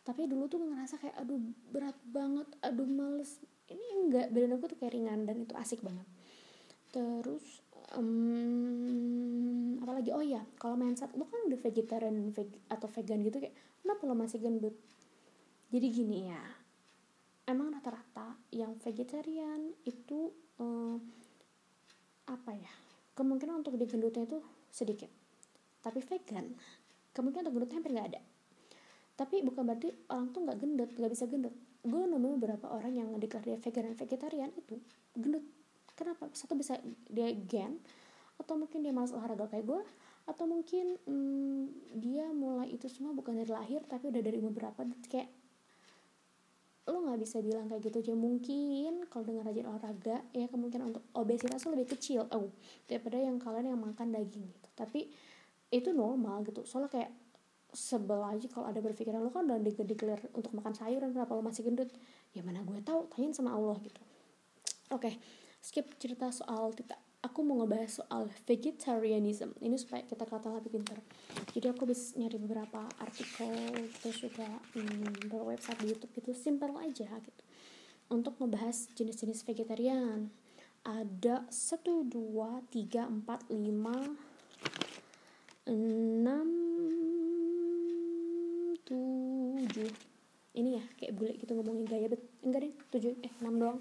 tapi 0.05 0.29
dulu 0.29 0.45
tuh 0.53 0.61
ngerasa 0.61 1.01
kayak 1.01 1.17
aduh 1.17 1.41
berat 1.73 1.97
banget 2.05 2.45
aduh 2.61 2.85
males. 2.85 3.41
Ini 3.65 3.85
enggak 4.05 4.27
badan 4.37 4.61
aku 4.61 4.77
tuh 4.77 4.79
kayak 4.79 4.93
ringan 4.93 5.25
dan 5.25 5.41
itu 5.41 5.57
asik 5.57 5.81
banget. 5.81 6.05
Terus 6.93 7.65
um, 7.97 9.81
apalagi 9.81 10.13
oh 10.13 10.21
ya 10.21 10.45
kalau 10.61 10.77
mindset 10.77 11.09
lo 11.17 11.25
kan 11.25 11.49
udah 11.49 11.57
vegetarian 11.57 12.29
veg, 12.37 12.53
atau 12.69 12.89
vegan 12.93 13.25
gitu 13.25 13.41
kayak 13.41 13.57
kenapa 13.81 14.05
lo 14.05 14.13
masih 14.13 14.45
gendut? 14.45 14.77
Jadi 15.73 15.87
gini 15.89 16.29
ya 16.29 16.43
emang 17.49 17.73
rata-rata 17.73 18.37
yang 18.53 18.77
vegetarian 18.77 19.73
itu 19.89 20.29
um, 20.61 21.01
apa 22.29 22.53
ya 22.53 22.73
kemungkinan 23.17 23.65
untuk 23.65 23.81
digendutnya 23.81 24.29
itu 24.29 24.45
sedikit. 24.69 25.09
Tapi 25.81 26.05
vegan 26.05 26.53
kemungkinan 27.17 27.49
untuk 27.49 27.57
gendutnya 27.57 27.81
hampir 27.81 27.93
nggak 27.97 28.09
ada 28.13 28.34
tapi 29.15 29.47
bukan 29.47 29.63
berarti 29.63 29.95
orang 30.11 30.35
tuh 30.35 30.43
nggak 30.43 30.59
gendut 30.59 30.91
nggak 30.99 31.13
bisa 31.15 31.25
gendut. 31.31 31.55
Gue 31.87 32.03
nemuin 32.09 32.41
beberapa 32.43 32.67
orang 32.75 32.93
yang 32.99 33.09
deklar 33.21 33.47
dia 33.47 33.59
vegan 33.61 33.95
vegetarian 33.95 34.51
itu 34.59 34.83
gendut. 35.15 35.45
Kenapa? 35.95 36.27
Satu 36.35 36.59
bisa 36.59 36.75
dia 37.07 37.31
gen 37.31 37.79
atau 38.35 38.59
mungkin 38.59 38.83
dia 38.83 38.91
malas 38.91 39.15
olahraga 39.15 39.47
kayak 39.47 39.63
gue 39.63 39.83
atau 40.25 40.45
mungkin 40.51 40.99
hmm, 41.07 41.95
dia 41.95 42.27
mulai 42.35 42.75
itu 42.75 42.91
semua 42.91 43.15
bukan 43.15 43.39
dari 43.39 43.53
lahir 43.53 43.85
tapi 43.87 44.11
udah 44.11 44.23
dari 44.25 44.43
beberapa 44.43 44.83
kayak 45.07 45.31
lo 46.85 47.01
nggak 47.01 47.21
bisa 47.23 47.39
bilang 47.41 47.71
kayak 47.71 47.87
gitu. 47.87 47.97
Aja 48.03 48.15
mungkin 48.19 49.07
kalau 49.07 49.25
dengan 49.25 49.47
rajin 49.47 49.65
olahraga 49.71 50.27
ya 50.35 50.51
kemungkinan 50.51 50.91
untuk 50.91 51.05
obesitas 51.15 51.63
lo 51.65 51.79
lebih 51.79 51.95
kecil 51.95 52.27
oh 52.35 52.51
daripada 52.91 53.23
yang 53.23 53.39
kalian 53.39 53.73
yang 53.73 53.81
makan 53.81 54.11
daging 54.11 54.51
gitu. 54.51 54.69
Tapi 54.75 55.07
itu 55.71 55.95
normal 55.95 56.43
gitu. 56.43 56.67
Soalnya 56.67 56.91
kayak 56.91 57.11
sebel 57.75 58.23
aja 58.23 58.47
kalau 58.49 58.71
ada 58.71 58.79
berpikiran 58.79 59.21
lo 59.21 59.35
kan 59.35 59.45
udah 59.51 59.59
digelar 59.61 60.23
untuk 60.33 60.55
makan 60.55 60.73
sayuran 60.73 61.11
kenapa 61.11 61.35
lo 61.35 61.43
masih 61.43 61.67
gendut? 61.67 61.91
Ya 62.33 62.47
mana 62.47 62.63
gue 62.63 62.79
tahu 62.81 63.11
tanyain 63.11 63.35
sama 63.35 63.53
Allah 63.53 63.77
gitu. 63.83 64.01
Oke 64.95 65.11
okay 65.11 65.15
skip 65.65 65.89
cerita 65.97 66.29
soal 66.29 66.77
kita 66.77 66.93
aku 67.25 67.41
mau 67.41 67.65
ngebahas 67.65 68.05
soal 68.05 68.29
vegetarianism. 68.45 69.57
Ini 69.65 69.81
supaya 69.81 70.05
kita 70.05 70.29
kelihatan 70.29 70.61
lebih 70.61 70.77
pintar. 70.77 71.01
Jadi 71.57 71.67
aku 71.73 71.89
bisa 71.89 72.21
nyari 72.21 72.37
beberapa 72.37 72.85
artikel 73.01 73.89
terus 74.05 74.21
juga 74.21 74.45
hmm, 74.77 75.25
beberapa 75.25 75.57
website 75.57 75.81
di 75.81 75.97
YouTube 75.97 76.13
gitu 76.21 76.37
simple 76.37 76.77
aja 76.77 77.09
gitu. 77.09 77.43
Untuk 78.13 78.37
ngebahas 78.37 78.93
jenis-jenis 78.93 79.41
vegetarian 79.49 80.29
ada 80.85 81.49
satu 81.49 82.05
dua 82.05 82.61
tiga 82.69 83.09
empat 83.09 83.49
lima 83.49 83.97
enam 85.65 86.49
tujuh. 88.87 89.93
Ini 90.55 90.71
ya 90.79 90.85
kayak 91.01 91.13
bule 91.19 91.33
gitu 91.37 91.53
ngomongin 91.57 91.85
gaya 91.89 92.07
bet 92.07 92.23
enggak 92.47 92.61
deh 92.69 92.75
tujuh 92.95 93.13
eh 93.25 93.33
enam 93.43 93.55
doang. 93.59 93.79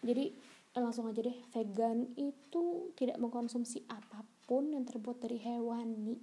Jadi 0.00 0.32
Eh, 0.78 0.82
langsung 0.84 1.10
aja 1.10 1.24
deh 1.24 1.34
vegan 1.50 2.06
itu 2.14 2.94
tidak 2.94 3.18
mengkonsumsi 3.18 3.82
apa 3.90 4.22
pun 4.46 4.70
yang 4.70 4.86
terbuat 4.86 5.18
dari 5.18 5.40
hewani. 5.42 6.14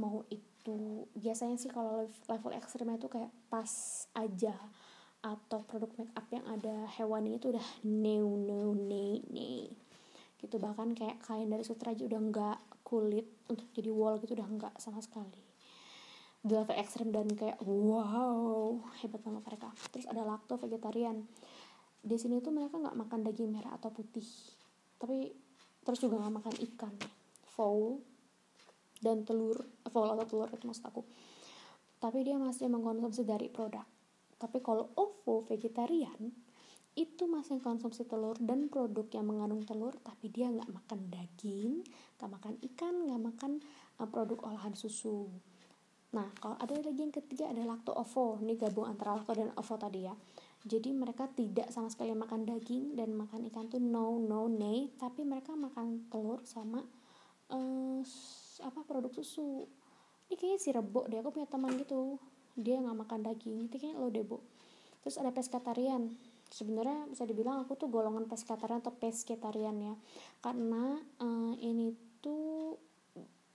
Mau 0.00 0.24
itu 0.32 1.04
biasanya 1.12 1.60
sih 1.60 1.68
kalau 1.68 2.08
level 2.08 2.52
ekstrimnya 2.56 2.96
itu 2.96 3.12
kayak 3.12 3.28
pas 3.52 3.68
aja 4.16 4.56
atau 5.20 5.60
produk 5.68 5.92
make 6.00 6.14
up 6.16 6.24
yang 6.32 6.46
ada 6.48 6.88
hewani 6.96 7.36
itu 7.36 7.52
udah 7.52 7.66
no 7.84 8.32
no 8.38 8.72
no 8.72 9.12
no 9.18 9.50
gitu 10.40 10.56
bahkan 10.62 10.96
kayak 10.96 11.18
kain 11.20 11.52
dari 11.52 11.66
sutra 11.66 11.92
aja 11.92 12.06
udah 12.06 12.20
enggak 12.20 12.58
kulit 12.86 13.26
untuk 13.50 13.66
jadi 13.74 13.90
wall 13.90 14.22
gitu 14.22 14.38
udah 14.38 14.46
enggak 14.46 14.74
sama 14.78 15.02
sekali 15.02 15.42
di 16.46 16.54
level 16.54 16.78
ekstrim 16.78 17.10
dan 17.10 17.26
kayak 17.34 17.58
wow 17.66 18.78
hebat 19.02 19.18
banget 19.26 19.42
mereka. 19.42 19.68
Terus 19.90 20.06
ada 20.06 20.22
lacto 20.22 20.54
vegetarian. 20.54 21.26
Di 21.98 22.14
sini 22.14 22.38
tuh 22.38 22.54
mereka 22.54 22.78
nggak 22.78 22.94
makan 22.94 23.26
daging 23.26 23.50
merah 23.50 23.74
atau 23.74 23.90
putih. 23.90 24.26
Tapi 25.02 25.34
terus 25.82 25.98
juga 25.98 26.22
nggak 26.22 26.34
makan 26.38 26.54
ikan 26.70 26.94
fowl 27.58 27.98
dan 29.02 29.26
telur 29.26 29.58
fowl 29.90 30.14
atau 30.14 30.26
telur 30.30 30.48
itu 30.54 30.64
maksud 30.70 30.86
aku. 30.86 31.02
Tapi 31.98 32.22
dia 32.22 32.38
masih 32.38 32.70
mengkonsumsi 32.70 33.26
dari 33.26 33.50
produk. 33.50 33.82
Tapi 34.38 34.62
kalau 34.62 34.94
ovo 34.94 35.42
vegetarian 35.50 36.30
itu 36.96 37.28
masih 37.28 37.60
konsumsi 37.60 38.08
telur 38.08 38.40
dan 38.40 38.72
produk 38.72 39.04
yang 39.12 39.28
mengandung 39.28 39.60
telur 39.68 39.92
tapi 40.00 40.32
dia 40.32 40.48
nggak 40.48 40.72
makan 40.72 41.12
daging 41.12 41.84
nggak 42.16 42.30
makan 42.32 42.54
ikan 42.72 42.94
nggak 43.04 43.20
makan 43.20 43.52
uh, 44.00 44.08
produk 44.08 44.48
olahan 44.48 44.72
susu 44.72 45.28
nah 46.16 46.32
kalau 46.40 46.56
ada 46.56 46.72
lagi 46.80 46.96
yang 46.96 47.12
ketiga 47.12 47.52
ada 47.52 47.60
lacto 47.68 47.92
ovo. 47.92 48.40
Ini 48.40 48.56
gabung 48.56 48.88
antara 48.88 49.12
lacto 49.12 49.36
dan 49.36 49.52
ovo 49.52 49.74
tadi 49.76 50.08
ya. 50.08 50.14
Jadi 50.64 50.90
mereka 50.96 51.28
tidak 51.28 51.68
sama 51.68 51.92
sekali 51.92 52.16
makan 52.16 52.48
daging 52.48 52.96
dan 52.96 53.12
makan 53.12 53.44
ikan 53.52 53.68
tuh 53.68 53.78
no 53.78 54.16
no 54.16 54.48
nay. 54.48 54.88
Tapi 54.96 55.28
mereka 55.28 55.52
makan 55.52 56.08
telur 56.08 56.40
sama 56.48 56.80
uh, 57.52 58.00
apa 58.64 58.80
produk 58.88 59.12
susu. 59.12 59.68
Ini 60.26 60.34
kayaknya 60.40 60.58
si 60.58 60.68
rebo 60.72 61.04
deh 61.04 61.20
aku 61.20 61.36
punya 61.36 61.46
teman 61.46 61.76
gitu. 61.76 62.16
Dia 62.56 62.80
nggak 62.80 62.96
makan 62.96 63.20
daging. 63.28 63.68
Itu 63.68 63.76
kayaknya 63.76 64.00
lo 64.00 64.08
debo 64.08 64.40
terus 65.06 65.22
ada 65.22 65.30
pescatarian. 65.30 66.10
Sebenarnya 66.50 67.06
bisa 67.06 67.22
dibilang 67.22 67.62
aku 67.62 67.78
tuh 67.78 67.86
golongan 67.86 68.26
pescatarian 68.26 68.82
atau 68.82 68.90
pescatarian 68.90 69.78
ya. 69.78 69.94
Karena 70.42 70.98
uh, 71.22 71.54
ini 71.62 71.94
tuh 72.18 72.74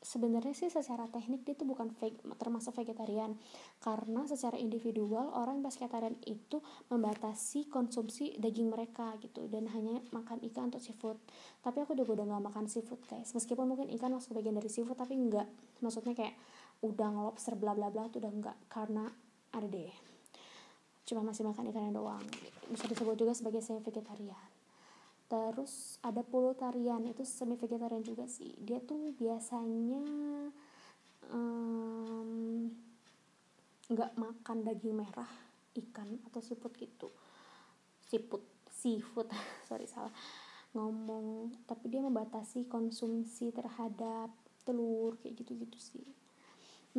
sebenarnya 0.02 0.58
sih 0.58 0.74
secara 0.74 1.06
teknik 1.06 1.46
dia 1.46 1.54
itu 1.54 1.64
bukan 1.64 1.94
termasuk 2.36 2.74
vegetarian. 2.74 3.38
Karena 3.78 4.26
secara 4.26 4.58
individual 4.58 5.30
orang 5.38 5.62
pescetarian 5.62 6.18
itu 6.26 6.60
membatasi 6.90 7.70
konsumsi 7.70 8.34
daging 8.42 8.74
mereka 8.74 9.14
gitu. 9.22 9.46
Dan 9.46 9.70
hanya 9.70 10.02
makan 10.10 10.42
ikan 10.52 10.74
atau 10.74 10.82
seafood. 10.82 11.22
Tapi 11.62 11.86
aku 11.86 11.94
juga 11.94 12.22
udah 12.22 12.36
gak 12.38 12.46
makan 12.52 12.66
seafood 12.66 13.02
guys. 13.06 13.32
Meskipun 13.38 13.70
mungkin 13.70 13.88
ikan 13.96 14.12
masuk 14.12 14.42
bagian 14.42 14.58
dari 14.58 14.68
seafood 14.68 14.98
tapi 14.98 15.14
enggak 15.16 15.48
maksudnya 15.82 16.14
kayak 16.14 16.36
udang 16.82 17.18
lobster 17.22 17.54
bla 17.58 17.78
bla 17.78 17.94
bla 17.94 18.10
itu 18.10 18.18
udah 18.18 18.32
enggak 18.34 18.58
karena 18.68 19.06
ada 19.54 19.68
deh. 19.70 19.94
Cuma 21.06 21.22
masih 21.22 21.46
makan 21.46 21.70
ikan 21.70 21.94
doang. 21.94 22.26
Bisa 22.70 22.90
disebut 22.90 23.18
juga 23.18 23.38
sebagai 23.38 23.62
saya 23.62 23.82
vegetarian 23.82 24.61
terus 25.32 25.96
ada 26.04 26.28
pulutarian 26.28 27.08
itu 27.08 27.24
semi 27.24 27.56
vegetarian 27.56 28.04
juga 28.04 28.28
sih. 28.28 28.52
Dia 28.60 28.84
tuh 28.84 29.16
biasanya 29.16 30.04
um, 31.32 32.68
nggak 33.88 34.12
makan 34.20 34.58
daging 34.68 35.00
merah 35.00 35.32
ikan 35.80 36.20
atau 36.28 36.44
siput 36.44 36.76
gitu. 36.76 37.08
Siput 38.12 38.44
seafood 38.68 39.32
sorry 39.72 39.88
salah. 39.88 40.12
Ngomong 40.76 41.56
tapi 41.64 41.88
dia 41.88 42.04
membatasi 42.04 42.68
konsumsi 42.68 43.56
terhadap 43.56 44.36
telur 44.68 45.16
kayak 45.24 45.40
gitu-gitu 45.40 45.80
sih. 45.80 46.08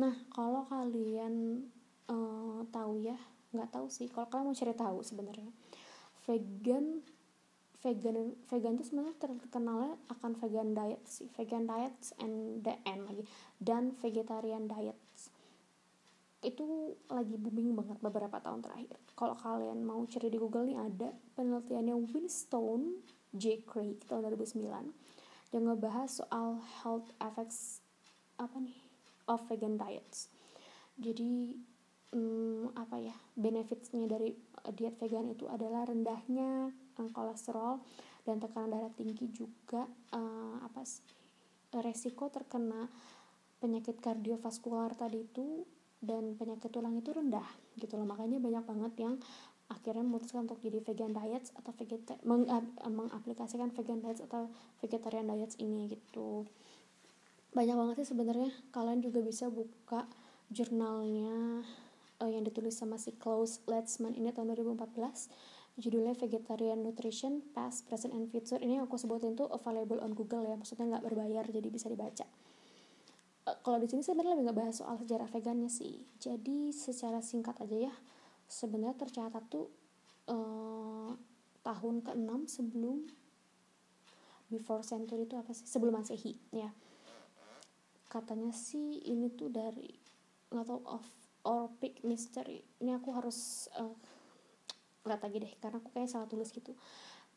Nah 0.01 0.17
kalau 0.33 0.65
kalian 0.73 1.69
uh, 2.09 2.65
tahu 2.73 2.97
ya 2.97 3.17
nggak 3.53 3.77
tahu 3.77 3.93
sih. 3.93 4.09
Kalau 4.09 4.25
kalian 4.25 4.49
mau 4.49 4.57
cari 4.57 4.73
tahu 4.73 4.97
sebenarnya 5.05 5.53
vegan 6.25 7.03
vegan 7.83 8.31
vegan 8.47 8.79
itu 8.79 8.83
sebenarnya 8.87 9.15
terkenalnya 9.19 9.93
akan 10.07 10.31
vegan 10.39 10.71
diet 10.71 11.03
sih. 11.03 11.27
Vegan 11.35 11.67
diets 11.67 12.15
and 12.23 12.63
the 12.63 12.79
end 12.87 13.03
lagi. 13.03 13.27
Dan 13.59 13.91
vegetarian 13.99 14.71
diets. 14.71 15.29
Itu 16.39 16.95
lagi 17.11 17.35
booming 17.35 17.75
banget 17.75 17.99
beberapa 17.99 18.39
tahun 18.39 18.63
terakhir. 18.63 18.95
Kalau 19.19 19.35
kalian 19.35 19.83
mau 19.83 20.03
cari 20.07 20.27
di 20.31 20.39
Google 20.39 20.67
nih 20.71 20.79
ada 20.79 21.11
penelitiannya 21.35 21.95
Winston 22.11 23.03
J. 23.35 23.67
Craig 23.67 23.99
tahun 24.07 24.31
2009 24.31 25.53
yang 25.53 25.63
ngebahas 25.69 26.09
soal 26.09 26.57
health 26.81 27.13
effects 27.21 27.83
apa 28.41 28.57
nih 28.57 28.79
of 29.27 29.43
vegan 29.51 29.77
diets. 29.77 30.31
Jadi 30.97 31.57
hmm, 32.13 32.77
apa 32.77 33.01
ya 33.01 33.15
benefitsnya 33.33 34.05
dari 34.05 34.31
diet 34.77 34.95
vegan 35.01 35.27
itu 35.33 35.49
adalah 35.49 35.89
rendahnya 35.89 36.69
uh, 37.01 37.09
kolesterol 37.11 37.81
dan 38.23 38.39
tekanan 38.39 38.71
darah 38.71 38.93
tinggi 38.93 39.27
juga 39.33 39.83
uh, 40.15 40.61
apa 40.63 40.85
resiko 41.81 42.29
terkena 42.29 42.87
penyakit 43.57 43.97
kardiovaskular 43.99 44.93
tadi 44.93 45.25
itu 45.25 45.65
dan 46.03 46.35
penyakit 46.35 46.67
tulang 46.67 46.99
itu 46.99 47.15
rendah 47.15 47.47
gitu 47.79 47.95
loh. 47.95 48.03
Makanya 48.03 48.37
banyak 48.43 48.63
banget 48.67 48.93
yang 48.99 49.15
akhirnya 49.71 50.03
memutuskan 50.03 50.45
untuk 50.45 50.59
jadi 50.59 50.83
vegan 50.83 51.15
diets 51.15 51.55
atau 51.55 51.71
vegeta 51.73 52.19
meng, 52.27 52.45
mengaplikasikan 52.83 53.71
vegan 53.71 54.03
diets 54.03 54.19
atau 54.19 54.51
vegetarian 54.83 55.31
diets 55.31 55.55
ini 55.63 55.95
gitu. 55.95 56.43
Banyak 57.55 57.75
banget 57.79 57.95
sih 58.03 58.11
sebenarnya. 58.11 58.51
Kalian 58.75 58.99
juga 58.99 59.23
bisa 59.23 59.47
buka 59.47 60.05
jurnalnya 60.51 61.63
uh, 62.23 62.31
yang 62.31 62.47
ditulis 62.47 62.79
sama 62.79 62.95
si 62.95 63.11
Klaus 63.19 63.59
Letzman 63.67 64.15
ini 64.15 64.31
tahun 64.31 64.55
2014 64.55 65.27
judulnya 65.75 66.13
Vegetarian 66.15 66.79
Nutrition 66.79 67.41
Past, 67.51 67.83
Present, 67.89 68.13
and 68.13 68.29
Future. 68.29 68.61
Ini 68.61 68.79
aku 68.85 68.95
sebutin 68.95 69.35
tuh 69.35 69.49
available 69.51 69.99
on 69.99 70.15
Google 70.15 70.47
ya 70.47 70.55
maksudnya 70.55 70.87
nggak 70.87 71.03
berbayar 71.03 71.43
jadi 71.51 71.67
bisa 71.67 71.91
dibaca. 71.91 72.23
Uh, 73.43 73.57
kalau 73.59 73.83
di 73.83 73.91
sini 73.91 73.99
sebenarnya 73.99 74.39
lebih 74.39 74.45
nggak 74.47 74.59
bahas 74.63 74.79
soal 74.79 74.95
sejarah 75.03 75.27
vegannya 75.27 75.67
sih. 75.67 75.99
Jadi 76.23 76.71
secara 76.71 77.19
singkat 77.19 77.59
aja 77.59 77.91
ya 77.91 77.93
sebenarnya 78.47 78.95
tercatat 78.95 79.43
tuh 79.51 79.67
uh, 80.31 81.11
tahun 81.63 82.05
ke-6 82.07 82.31
sebelum 82.47 83.07
before 84.47 84.85
century 84.85 85.27
itu 85.27 85.35
apa 85.35 85.51
sih? 85.51 85.67
Sebelum 85.67 85.99
masehi 85.99 86.39
ya. 86.55 86.71
Katanya 88.07 88.53
sih 88.53 89.01
ini 89.09 89.33
tuh 89.33 89.49
dari 89.49 89.89
nggak 90.53 90.69
tahu 90.69 90.81
of 90.85 91.01
or 91.43 91.71
big 91.79 91.99
mystery. 92.07 92.63
Ini 92.79 92.99
aku 92.99 93.11
harus 93.11 93.67
uh, 93.75 93.95
lihat 95.03 95.21
lagi 95.23 95.37
deh 95.43 95.53
karena 95.59 95.79
aku 95.83 95.91
kayak 95.91 96.11
salah 96.11 96.27
tulis 96.27 96.49
gitu. 96.51 96.71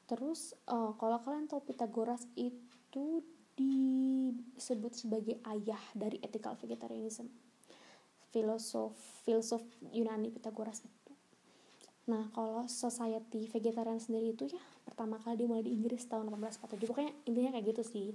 Terus 0.07 0.55
uh, 0.71 0.95
kalau 0.95 1.19
kalian 1.19 1.51
tahu 1.51 1.67
Pythagoras 1.67 2.23
itu 2.39 3.27
disebut 3.57 4.93
sebagai 4.95 5.43
ayah 5.51 5.83
dari 5.93 6.23
ethical 6.23 6.55
vegetarianism. 6.55 7.27
Filosof 8.31 8.95
filosof 9.27 9.63
Yunani 9.91 10.31
Pythagoras 10.31 10.87
itu. 10.87 11.13
Nah 12.07 12.31
kalau 12.31 12.71
society 12.71 13.51
vegetarian 13.51 13.99
sendiri 13.99 14.31
itu 14.31 14.47
ya 14.47 14.63
pertama 14.87 15.19
kali 15.19 15.43
dimulai 15.43 15.67
di 15.67 15.75
Inggris 15.75 16.07
tahun 16.07 16.31
1847 16.31 16.87
pokoknya 16.87 17.13
intinya 17.27 17.51
kayak 17.59 17.67
gitu 17.75 17.83
sih 17.83 18.09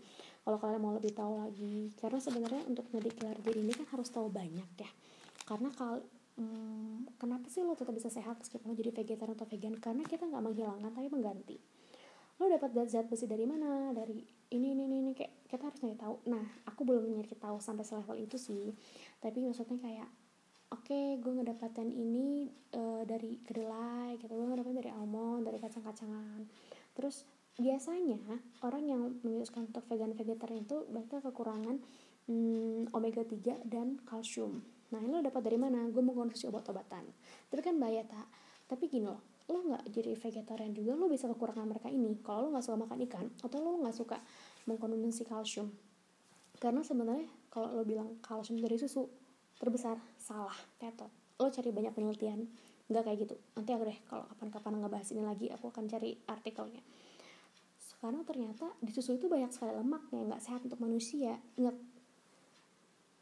kalau 0.48 0.56
kalian 0.56 0.80
mau 0.80 0.96
lebih 0.96 1.12
tahu 1.12 1.44
lagi. 1.44 1.92
Karena 2.00 2.24
sebenarnya 2.24 2.64
untuk 2.72 2.88
menjadi 2.96 3.12
gelar 3.20 3.38
ini 3.52 3.76
kan 3.76 3.88
harus 3.92 4.08
tahu 4.08 4.32
banyak 4.32 4.70
ya 4.80 4.92
karena 5.46 5.70
kalau 5.74 6.02
hmm, 6.38 7.18
kenapa 7.18 7.48
sih 7.52 7.66
lo 7.66 7.74
tetap 7.76 7.94
bisa 7.96 8.08
sehat 8.08 8.40
meskipun 8.40 8.72
lo 8.72 8.76
jadi 8.78 8.92
vegetarian 8.94 9.36
atau 9.36 9.48
vegan? 9.50 9.76
Karena 9.78 10.04
kita 10.06 10.28
nggak 10.28 10.44
menghilangkan 10.44 10.92
tapi 10.94 11.08
mengganti. 11.12 11.58
Lo 12.42 12.50
dapat 12.50 12.74
zat-zat 12.74 13.06
besi 13.06 13.30
dari 13.30 13.46
mana? 13.46 13.94
Dari 13.94 14.18
ini 14.52 14.68
ini 14.74 14.84
ini, 14.90 14.98
ini. 15.06 15.12
kayak 15.14 15.46
kita 15.46 15.70
harus 15.70 15.80
nyari 15.86 15.98
tahu. 16.00 16.16
Nah 16.30 16.46
aku 16.66 16.82
belum 16.88 17.06
nyari 17.06 17.36
tahu 17.38 17.58
sampai 17.62 17.86
selevel 17.86 18.18
itu 18.18 18.38
sih. 18.42 18.74
Tapi 19.22 19.46
maksudnya 19.46 19.78
kayak 19.78 20.10
oke 20.72 20.88
okay, 20.88 21.20
gue 21.22 21.34
ngedapatin 21.38 21.92
ini 21.92 22.50
uh, 22.74 23.06
dari 23.06 23.38
kedelai 23.46 24.18
gitu. 24.18 24.34
Gue 24.34 24.48
ngedapatin 24.50 24.80
dari 24.82 24.92
almond 24.94 25.46
dari 25.46 25.62
kacang-kacangan. 25.62 26.42
Terus 26.98 27.28
biasanya 27.60 28.42
orang 28.64 28.84
yang 28.88 29.02
memutuskan 29.22 29.68
untuk 29.70 29.86
vegan 29.86 30.16
vegetarian 30.16 30.64
itu 30.64 30.88
berarti 30.88 31.20
kekurangan 31.20 31.78
hmm, 32.32 32.96
omega 32.96 33.22
3 33.22 33.68
dan 33.68 34.00
kalsium 34.08 34.64
nah 34.92 35.00
ini 35.00 35.12
lo 35.16 35.24
dapat 35.24 35.42
dari 35.42 35.58
mana? 35.58 35.88
Gue 35.88 36.04
mau 36.04 36.16
konsumsi 36.16 36.52
obat-obatan. 36.52 37.08
Tapi 37.48 37.62
kan 37.64 37.76
bahaya 37.80 38.04
tak 38.04 38.28
tapi 38.72 38.88
gini 38.88 39.04
loh 39.04 39.20
lo 39.52 39.68
nggak 39.68 39.84
jadi 39.92 40.16
vegetarian 40.16 40.72
juga 40.72 40.96
lo 40.96 41.12
bisa 41.12 41.28
kekurangan 41.28 41.68
mereka 41.68 41.92
ini. 41.92 42.16
Kalau 42.24 42.48
lo 42.48 42.56
nggak 42.56 42.64
suka 42.64 42.78
makan 42.80 42.98
ikan 43.08 43.26
atau 43.44 43.58
lo 43.60 43.84
nggak 43.84 43.96
suka 43.96 44.18
mengkonsumsi 44.68 45.28
kalsium. 45.28 45.68
Karena 46.56 46.80
sebenarnya 46.86 47.28
kalau 47.52 47.76
lo 47.76 47.84
bilang 47.84 48.16
kalsium 48.24 48.64
dari 48.64 48.80
susu 48.80 49.12
terbesar 49.60 50.00
salah 50.16 50.56
tetot 50.80 51.12
lo 51.42 51.50
cari 51.52 51.70
banyak 51.74 51.92
penelitian. 51.92 52.48
Nggak 52.88 53.04
kayak 53.08 53.18
gitu. 53.28 53.36
Nanti 53.60 53.70
aku 53.76 53.84
deh 53.88 54.00
kalau 54.08 54.24
kapan-kapan 54.32 54.72
ngebahas 54.80 55.10
ini 55.12 55.24
lagi 55.26 55.48
aku 55.52 55.68
akan 55.68 55.84
cari 55.92 56.16
artikelnya. 56.32 56.84
Karena 58.02 58.26
ternyata 58.26 58.66
di 58.82 58.90
susu 58.90 59.14
itu 59.20 59.30
banyak 59.30 59.54
sekali 59.54 59.78
lemak 59.78 60.10
yang 60.10 60.32
nggak 60.32 60.42
sehat 60.42 60.62
untuk 60.66 60.82
manusia. 60.82 61.38
Ingat 61.60 61.76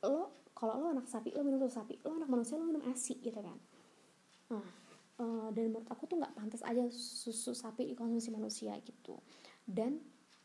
lo 0.05 0.51
kalau 0.55 0.75
lo 0.79 0.87
anak 0.91 1.07
sapi 1.07 1.31
lo 1.35 1.43
minum 1.43 1.63
susu 1.63 1.79
sapi. 1.79 1.99
Lo 2.03 2.15
anak 2.15 2.29
manusia 2.29 2.59
lo 2.59 2.67
minum 2.67 2.83
asi 2.87 3.15
gitu 3.19 3.39
kan. 3.39 3.57
Nah 4.51 4.65
uh, 5.19 5.47
dan 5.51 5.71
menurut 5.71 5.87
aku 5.91 6.07
tuh 6.07 6.17
nggak 6.17 6.33
pantas 6.35 6.61
aja 6.63 6.87
susu 6.91 7.51
sapi 7.51 7.91
dikonsumsi 7.91 8.29
manusia 8.31 8.73
gitu. 8.83 9.19
Dan 9.63 9.99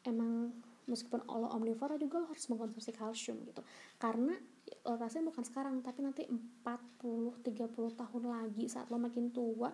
emang 0.05 0.53
meskipun 0.85 1.25
lo 1.25 1.49
omnivora 1.55 1.97
juga 1.97 2.21
lo 2.21 2.27
harus 2.29 2.45
mengkonsumsi 2.51 2.91
kalsium 2.93 3.41
gitu. 3.49 3.63
Karena 3.97 4.37
lo 4.85 4.95
rasanya 5.01 5.33
bukan 5.33 5.45
sekarang 5.47 5.75
tapi 5.81 6.05
nanti 6.05 6.23
40-30 6.29 8.01
tahun 8.01 8.23
lagi 8.29 8.65
saat 8.69 8.93
lo 8.93 9.01
makin 9.01 9.33
tua 9.33 9.73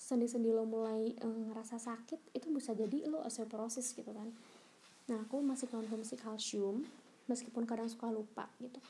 sendi-sendi 0.00 0.50
lo 0.50 0.64
mulai 0.64 1.12
uh, 1.22 1.40
ngerasa 1.52 1.76
sakit 1.76 2.34
itu 2.34 2.48
bisa 2.50 2.72
jadi 2.74 3.06
lo 3.08 3.22
osteoporosis 3.24 3.94
gitu 3.94 4.10
kan. 4.10 4.28
Nah 5.08 5.18
aku 5.24 5.40
masih 5.40 5.70
konsumsi 5.70 6.18
kalsium 6.18 6.84
meskipun 7.30 7.62
kadang 7.70 7.86
suka 7.86 8.10
lupa 8.10 8.50
gitu. 8.58 8.82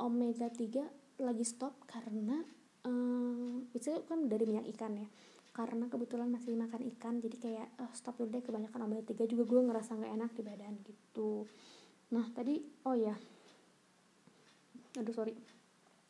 Omega 0.00 0.48
3 0.48 1.20
lagi 1.20 1.44
stop 1.44 1.84
karena 1.84 2.40
um, 2.88 3.68
itu 3.76 3.92
kan 4.08 4.24
dari 4.26 4.48
minyak 4.48 4.64
ikan 4.72 4.96
ya. 4.96 5.08
Karena 5.52 5.84
kebetulan 5.92 6.32
masih 6.32 6.56
makan 6.56 6.88
ikan 6.96 7.20
jadi 7.20 7.36
kayak 7.36 7.68
oh, 7.84 7.92
stop 7.92 8.16
dulu 8.16 8.32
deh 8.32 8.40
kebanyakan 8.40 8.88
omega 8.88 9.12
3 9.12 9.28
juga 9.28 9.44
gue 9.44 9.60
ngerasa 9.68 10.00
nggak 10.00 10.12
enak 10.16 10.30
di 10.32 10.42
badan 10.42 10.74
gitu. 10.80 11.44
Nah 12.16 12.24
tadi 12.32 12.64
oh 12.88 12.96
ya 12.96 13.12
aduh 14.96 15.12
sorry. 15.12 15.36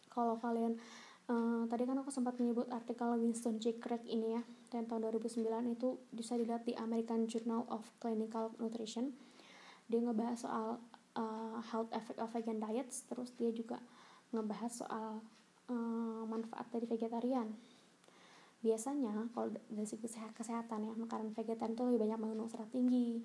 Kalau 0.06 0.38
kalian 0.38 0.78
uh, 1.26 1.64
tadi 1.66 1.82
kan 1.86 1.98
aku 1.98 2.14
sempat 2.14 2.38
menyebut 2.38 2.70
artikel 2.70 3.18
Winston 3.18 3.58
J. 3.58 3.82
Craig 3.82 4.06
ini 4.06 4.38
ya 4.38 4.42
dan 4.72 4.88
tahun 4.88 5.10
2009 5.12 5.44
itu 5.74 6.00
bisa 6.10 6.38
dilihat 6.38 6.64
di 6.64 6.72
American 6.78 7.28
Journal 7.28 7.68
of 7.68 7.84
Clinical 8.00 8.54
Nutrition. 8.56 9.12
Dia 9.90 10.00
ngebahas 10.00 10.38
soal 10.40 10.80
uh, 11.16 11.58
health 11.72 11.90
effect 11.92 12.18
of 12.20 12.30
vegan 12.32 12.60
diets 12.60 13.04
terus 13.08 13.32
dia 13.36 13.52
juga 13.52 13.80
ngebahas 14.32 14.72
soal 14.72 15.20
uh, 15.68 16.22
manfaat 16.24 16.68
dari 16.72 16.88
vegetarian. 16.88 17.52
Biasanya 18.62 19.26
kalau 19.34 19.50
dari 19.68 19.86
segi 19.88 20.06
kesehatan 20.08 20.86
ya 20.86 20.94
makanan 20.94 21.34
vegetarian 21.34 21.74
itu 21.74 21.82
lebih 21.82 22.00
banyak 22.06 22.18
mengandung 22.22 22.46
serat 22.46 22.70
tinggi 22.70 23.18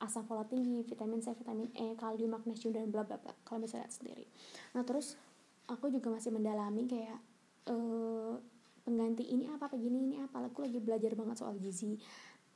asam 0.00 0.24
folat 0.24 0.48
tinggi 0.48 0.80
vitamin 0.82 1.20
C 1.20 1.36
vitamin 1.36 1.68
E 1.76 1.92
kalium 1.94 2.32
magnesium 2.32 2.72
dan 2.72 2.88
bla 2.88 3.04
bla 3.04 3.20
bla 3.20 3.36
kalian 3.44 3.68
bisa 3.68 3.76
lihat 3.78 3.92
sendiri. 3.92 4.24
Nah 4.72 4.82
terus 4.82 5.20
aku 5.68 5.92
juga 5.92 6.08
masih 6.10 6.32
mendalami 6.32 6.88
kayak 6.88 7.20
uh, 7.68 8.34
pengganti 8.82 9.28
ini 9.28 9.46
apa 9.52 9.68
begini 9.68 10.08
ini 10.08 10.16
apa 10.24 10.48
aku 10.48 10.64
lagi 10.64 10.80
belajar 10.80 11.12
banget 11.14 11.36
soal 11.38 11.54
gizi 11.60 12.00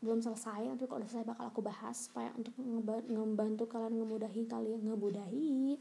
belum 0.05 0.21
selesai 0.21 0.69
tapi 0.77 0.85
kalau 0.85 1.01
udah 1.01 1.11
selesai 1.11 1.29
bakal 1.33 1.45
aku 1.49 1.61
bahas 1.64 1.97
supaya 1.97 2.29
untuk 2.37 2.53
ngebantu 3.09 3.64
kalian 3.64 3.97
ngemudahi 3.97 4.45
kalian 4.45 4.85
ngemudahi 4.85 5.81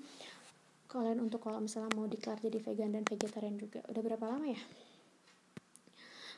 kalian 0.93 1.25
untuk 1.25 1.41
kalau 1.41 1.57
misalnya 1.57 1.89
mau 1.97 2.05
declare 2.05 2.37
jadi 2.37 2.61
vegan 2.61 2.93
dan 2.93 3.01
vegetarian 3.01 3.57
juga. 3.57 3.81
Udah 3.89 4.01
berapa 4.05 4.25
lama 4.29 4.45
ya? 4.45 4.61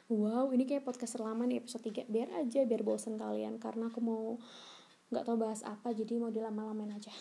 Wow 0.07 0.55
ini 0.55 0.63
kayak 0.63 0.87
podcast 0.87 1.17
terlama 1.17 1.43
nih 1.49 1.65
episode 1.65 1.91
3 1.91 2.07
biar 2.07 2.29
aja 2.37 2.61
biar 2.63 2.85
bosen 2.85 3.17
kalian 3.17 3.57
karena 3.57 3.89
aku 3.89 3.99
mau 4.05 4.37
nggak 5.09 5.25
tahu 5.25 5.37
bahas 5.37 5.65
apa 5.65 5.91
jadi 5.91 6.21
mau 6.21 6.31
dilama-lamain 6.31 6.93
aja. 6.93 7.11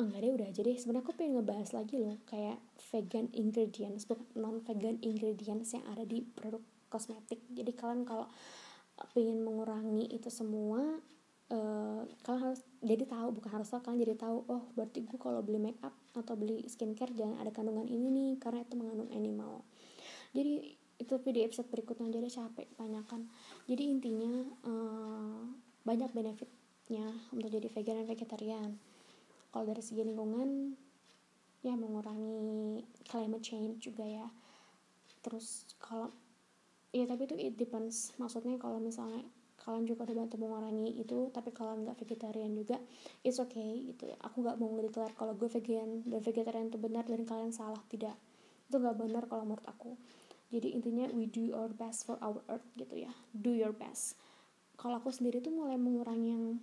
Enggak 0.00 0.18
deh 0.26 0.32
udah 0.34 0.46
aja 0.50 0.60
deh. 0.64 0.74
Sebenarnya 0.74 1.06
aku 1.06 1.14
pengen 1.14 1.38
ngebahas 1.38 1.70
lagi 1.70 2.02
loh 2.02 2.18
kayak 2.26 2.58
vegan 2.90 3.30
ingredients 3.30 4.10
bukan 4.10 4.26
non 4.34 4.58
vegan 4.64 4.98
ingredients 5.06 5.76
yang 5.76 5.86
ada 5.86 6.02
di 6.02 6.24
produk 6.24 6.64
kosmetik. 6.94 7.42
Jadi 7.50 7.74
kalian 7.74 8.06
kalau 8.06 8.30
pengen 9.10 9.42
mengurangi 9.42 10.06
itu 10.14 10.30
semua 10.30 11.02
uh, 11.50 12.02
kalian 12.22 12.42
harus 12.50 12.60
jadi 12.80 13.04
tahu 13.04 13.28
bukan 13.34 13.50
harus 13.50 13.68
kalian 13.74 13.98
jadi 14.06 14.14
tahu 14.14 14.46
oh 14.46 14.62
berarti 14.78 15.02
gue 15.02 15.18
kalau 15.18 15.42
beli 15.42 15.58
make 15.58 15.80
up 15.82 15.92
atau 16.14 16.38
beli 16.38 16.62
skincare 16.70 17.10
jangan 17.12 17.42
ada 17.42 17.50
kandungan 17.50 17.90
ini 17.90 18.08
nih 18.08 18.30
karena 18.38 18.62
itu 18.62 18.74
mengandung 18.78 19.10
animal. 19.10 19.66
Jadi 20.30 20.78
itu 20.94 21.14
video 21.26 21.42
episode 21.50 21.68
berikutnya. 21.68 22.06
Jadi 22.06 22.28
capek 22.30 22.68
kan 22.78 23.26
jadi 23.66 23.82
intinya 23.82 24.32
uh, 24.62 25.42
banyak 25.84 26.10
benefitnya 26.14 27.10
untuk 27.34 27.50
jadi 27.50 27.66
vegan 27.68 27.96
dan 28.02 28.06
vegetarian. 28.06 28.70
Kalau 29.50 29.64
dari 29.66 29.82
segi 29.82 30.02
lingkungan 30.02 30.74
ya 31.64 31.74
mengurangi 31.74 32.84
climate 33.06 33.44
change 33.44 33.82
juga 33.82 34.04
ya. 34.06 34.26
Terus 35.24 35.64
kalau 35.80 36.12
ya 36.94 37.04
tapi 37.10 37.26
itu 37.26 37.34
it 37.34 37.58
depends. 37.58 38.14
Maksudnya 38.22 38.54
kalau 38.62 38.78
misalnya 38.78 39.26
kalian 39.58 39.88
juga 39.88 40.06
udah 40.06 40.16
bantu 40.22 40.36
mengurangi 40.38 41.00
itu 41.00 41.32
tapi 41.32 41.50
kalian 41.50 41.88
nggak 41.88 41.96
vegetarian 41.98 42.54
juga 42.54 42.78
it's 43.26 43.42
okay 43.42 43.90
gitu. 43.90 44.14
Aku 44.22 44.46
nggak 44.46 44.56
mau 44.62 44.70
ngedeklar 44.78 45.10
kalau 45.18 45.34
gue 45.34 45.50
vegan 45.50 46.06
dan 46.06 46.20
vegetarian 46.22 46.70
itu 46.70 46.78
benar 46.78 47.02
dan 47.02 47.26
kalian 47.26 47.50
salah. 47.50 47.82
Tidak. 47.90 48.14
Itu 48.70 48.78
nggak 48.78 48.94
benar 48.94 49.26
kalau 49.26 49.42
menurut 49.42 49.66
aku. 49.66 49.98
Jadi 50.54 50.70
intinya 50.70 51.10
we 51.10 51.26
do 51.26 51.50
our 51.50 51.66
best 51.74 52.06
for 52.06 52.14
our 52.22 52.38
earth 52.46 52.64
gitu 52.78 52.94
ya. 52.94 53.10
Do 53.34 53.50
your 53.50 53.74
best. 53.74 54.14
Kalau 54.78 55.02
aku 55.02 55.10
sendiri 55.10 55.42
tuh 55.42 55.50
mulai 55.50 55.74
mengurangi 55.74 56.30
yang 56.30 56.62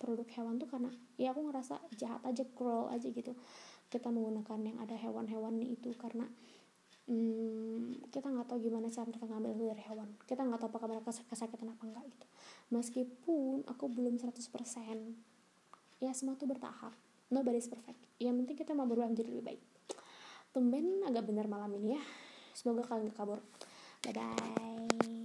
produk 0.00 0.28
hewan 0.36 0.56
tuh 0.60 0.68
karena 0.68 0.92
ya 1.20 1.32
aku 1.32 1.44
ngerasa 1.44 1.80
jahat 2.00 2.24
aja 2.24 2.44
cruel 2.56 2.88
aja 2.88 3.08
gitu. 3.12 3.36
Kita 3.92 4.08
menggunakan 4.08 4.60
yang 4.64 4.76
ada 4.80 4.96
hewan-hewan 4.96 5.60
itu 5.60 5.92
karena 6.00 6.24
hmm, 7.06 8.10
kita 8.10 8.26
nggak 8.30 8.46
tahu 8.50 8.58
gimana 8.62 8.90
cara 8.90 9.06
mereka 9.06 9.26
ngambil 9.26 9.50
dari 9.74 9.84
hewan. 9.86 10.08
Kita 10.26 10.42
nggak 10.42 10.60
tahu 10.62 10.68
apakah 10.70 10.88
mereka 10.90 11.10
kesakitan 11.10 11.72
apa 11.72 11.82
enggak 11.86 12.04
gitu. 12.10 12.26
Meskipun 12.74 13.66
aku 13.66 13.84
belum 13.90 14.18
100% 14.18 14.36
ya 16.02 16.10
semua 16.12 16.36
tuh 16.36 16.50
bertahap. 16.50 16.92
Nobody's 17.32 17.66
perfect. 17.66 17.98
Yang 18.22 18.34
penting 18.44 18.56
kita 18.62 18.72
mau 18.76 18.86
berubah 18.86 19.10
menjadi 19.10 19.30
lebih 19.34 19.44
baik. 19.54 19.62
Tumben 20.54 21.02
agak 21.04 21.26
benar 21.26 21.50
malam 21.50 21.74
ini 21.74 21.98
ya. 21.98 22.02
Semoga 22.54 22.86
kalian 22.86 23.12
gak 23.12 23.18
kabur. 23.18 23.40
Bye 24.06 24.14
bye 24.14 25.15